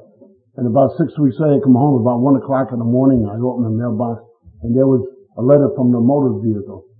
[0.59, 3.23] And about six weeks later, I come home about one o'clock in the morning.
[3.23, 4.27] And I opened the mailbox
[4.67, 4.99] and there was
[5.39, 6.91] a letter from the motor vehicle.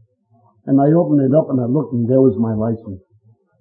[0.71, 3.03] And I opened it up and I looked and there was my license.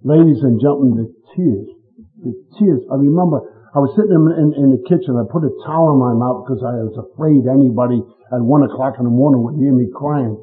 [0.06, 1.74] Ladies and gentlemen, the tears,
[2.22, 2.86] the tears.
[2.94, 3.42] I remember
[3.74, 5.18] I was sitting in, in, in the kitchen.
[5.18, 9.02] I put a towel in my mouth because I was afraid anybody at one o'clock
[9.02, 10.38] in the morning would hear me crying.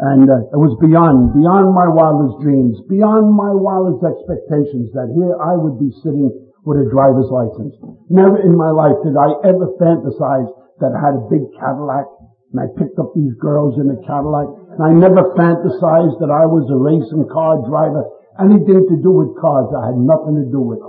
[0.00, 5.36] And uh, it was beyond, beyond my wildest dreams, beyond my wildest expectations that here
[5.36, 6.32] I would be sitting
[6.64, 7.76] with a driver's license.
[8.08, 10.48] Never in my life did I ever fantasize
[10.80, 12.08] that I had a big Cadillac
[12.52, 14.48] and I picked up these girls in a Cadillac.
[14.74, 18.02] And I never fantasized that I was a racing car driver.
[18.42, 20.82] Anything to do with cars, I had nothing to do with.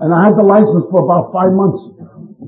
[0.00, 1.99] And I had the license for about five months.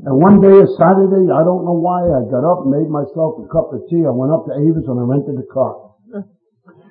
[0.02, 3.46] And one day, a Saturday, I don't know why, I got up, made myself a
[3.46, 4.02] cup of tea.
[4.02, 5.94] I went up to Avis and I rented a car.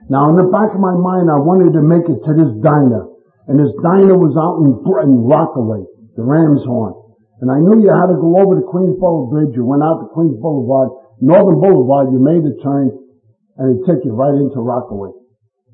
[0.07, 3.07] Now, in the back of my mind, I wanted to make it to this diner.
[3.51, 4.75] And this diner was out in,
[5.27, 5.83] Rockaway,
[6.15, 6.95] the Ram's Horn.
[7.43, 9.55] And I knew you had to go over the Queensboro Bridge.
[9.59, 12.95] You went out to Queens Boulevard, Northern Boulevard, you made a turn,
[13.59, 15.11] and it took you right into Rockaway.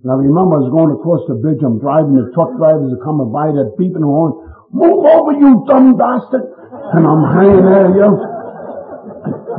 [0.01, 3.03] And I remember I was going across the bridge, I'm driving, the truck drivers are
[3.03, 4.37] coming by, they're beeping the horn.
[4.73, 6.56] move over, you dumb bastard.
[6.87, 8.15] And I'm hanging there, you know.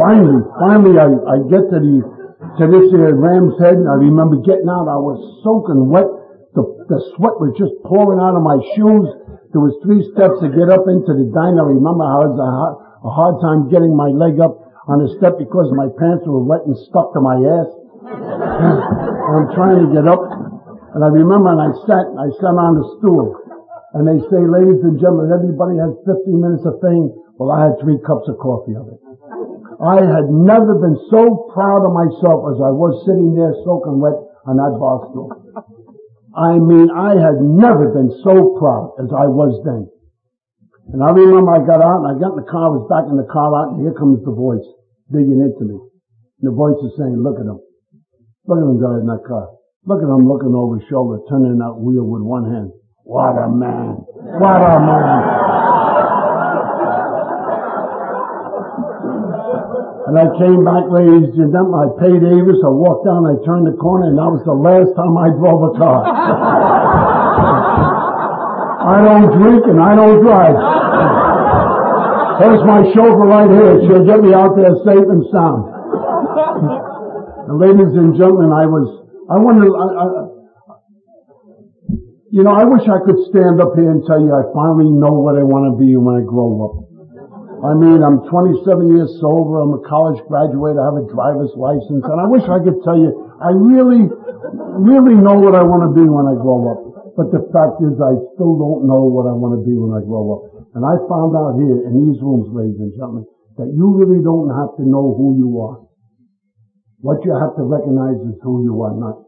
[0.01, 1.97] Finally, finally I, I get to the,
[2.57, 4.89] to this uh, ram's head and I remember getting out.
[4.89, 6.09] I was soaking wet.
[6.57, 9.11] The, the sweat was just pouring out of my shoes.
[9.53, 11.69] There was three steps to get up into the diner.
[11.69, 12.75] I remember I was a hard,
[13.05, 14.57] a hard time getting my leg up
[14.89, 17.69] on the step because my pants were wet and stuck to my ass.
[18.09, 20.25] I'm trying to get up.
[20.97, 23.48] And I remember and I sat, I sat on the stool.
[23.97, 27.09] And they say, ladies and gentlemen, everybody has 15 minutes of fame.
[27.41, 29.01] Well, I had three cups of coffee of it.
[29.79, 34.19] I had never been so proud of myself as I was sitting there soaking wet
[34.45, 35.31] on that bar stool.
[36.35, 39.87] I mean, I had never been so proud as I was then.
[40.93, 43.07] And I remember I got out and I got in the car, I was back
[43.07, 44.65] in the car out and here comes the voice
[45.13, 45.77] digging into me.
[45.77, 47.61] And the voice is saying, look at him.
[48.49, 49.53] Look at him driving that car.
[49.85, 52.73] Look at him looking over his shoulder, turning that wheel with one hand.
[53.09, 54.05] What a man.
[54.37, 55.25] What a man.
[60.05, 63.65] And I came back, ladies and gentlemen, I paid Avis, I walked down, I turned
[63.65, 66.05] the corner, and that was the last time I drove a car.
[68.85, 70.61] I don't drink and I don't drive.
[72.45, 73.89] There's my chauffeur right here.
[73.89, 75.65] She'll get me out there safe and sound.
[77.49, 78.85] And ladies and gentlemen, I was,
[79.33, 80.38] I wonder, I, I,
[82.29, 85.17] you know, I wish I could stand up here and tell you I finally know
[85.17, 86.75] what I want to be when I grow up.
[87.59, 88.63] I mean, I'm 27
[88.95, 89.59] years sober.
[89.59, 90.79] I'm a college graduate.
[90.79, 92.07] I have a driver's license.
[92.07, 93.11] And I wish I could tell you
[93.43, 94.07] I really,
[94.79, 96.81] really know what I want to be when I grow up.
[97.19, 100.05] But the fact is I still don't know what I want to be when I
[100.07, 100.43] grow up.
[100.79, 103.27] And I found out here in these rooms, ladies and gentlemen,
[103.59, 105.83] that you really don't have to know who you are.
[107.03, 109.28] What you have to recognize is who you are not.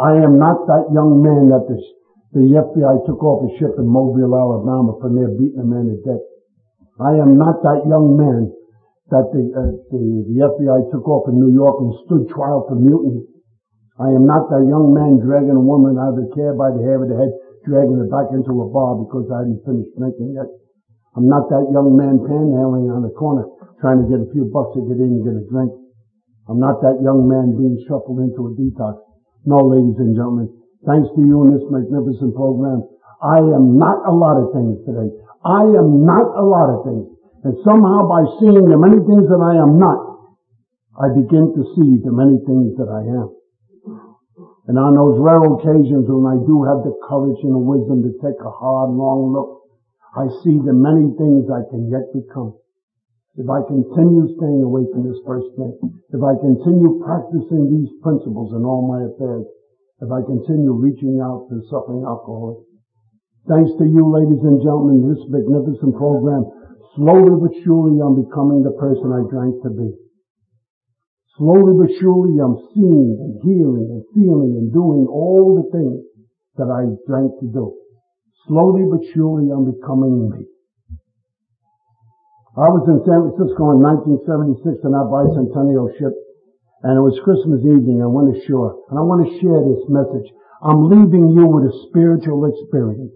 [0.00, 1.76] I am not that young man that the,
[2.32, 6.00] the FBI took off a ship in Mobile, Alabama from there beating a man to
[6.00, 6.24] death.
[6.96, 8.48] I am not that young man
[9.12, 10.00] that the, uh, the,
[10.32, 13.20] the FBI took off in New York and stood trial for mutiny.
[14.00, 16.80] I am not that young man dragging a woman out of the cab by the
[16.80, 17.32] hair of the head,
[17.68, 20.48] dragging her back into a bar because I hadn't finished drinking yet.
[21.12, 23.44] I'm not that young man panhandling on the corner
[23.84, 25.68] trying to get a few bucks to get in and get a drink.
[26.48, 29.11] I'm not that young man being shuffled into a detox.
[29.42, 30.46] No, ladies and gentlemen,
[30.86, 32.86] thanks to you and this magnificent program,
[33.18, 35.10] I am not a lot of things today.
[35.42, 37.10] I am not a lot of things.
[37.42, 39.98] And somehow by seeing the many things that I am not,
[40.94, 43.34] I begin to see the many things that I am.
[44.70, 48.14] And on those rare occasions when I do have the courage and the wisdom to
[48.22, 49.66] take a hard, long look,
[50.14, 52.61] I see the many things I can yet become.
[53.32, 55.72] If I continue staying away from this first thing,
[56.12, 59.48] if I continue practicing these principles in all my affairs,
[60.04, 62.68] if I continue reaching out to suffering alcoholics,
[63.48, 66.44] thanks to you, ladies and gentlemen, this magnificent program,
[66.92, 69.88] slowly but surely I'm becoming the person I drank to be.
[71.40, 76.04] Slowly but surely I'm seeing and hearing and feeling and doing all the things
[76.60, 77.80] that I drank to do.
[78.44, 80.51] Slowly but surely I'm becoming me.
[82.52, 86.12] I was in San Francisco in 1976 on our bicentennial ship,
[86.84, 88.04] and it was Christmas evening.
[88.04, 90.28] I went ashore, and I want to share this message.
[90.60, 93.08] I'm leaving you with a spiritual experience.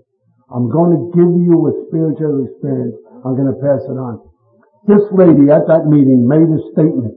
[0.49, 2.97] I'm going to give you a spiritual experience.
[3.29, 4.25] I'm going to pass it on.
[4.89, 7.13] This lady at that meeting made a statement,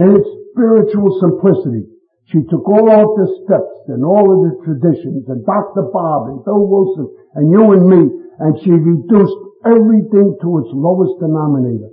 [0.00, 1.84] and it's spiritual simplicity.
[2.32, 5.92] She took all of the steps and all of the traditions and Dr.
[5.92, 7.04] Bob and Bill Wilson
[7.36, 8.00] and you and me,
[8.40, 11.90] and she reduced everything to its lowest denominator.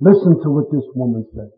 [0.00, 1.50] Listen to what this woman said.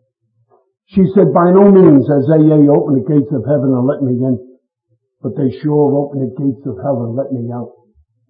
[0.87, 4.17] She said, by no means has AA opened the gates of heaven and let me
[4.17, 4.35] in,
[5.21, 7.71] but they sure opened the gates of hell and let me out.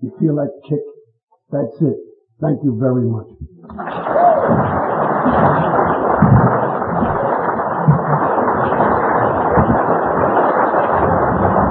[0.02, 0.84] You feel that kick?
[1.52, 1.98] That's it.
[2.42, 4.69] Thank you very much.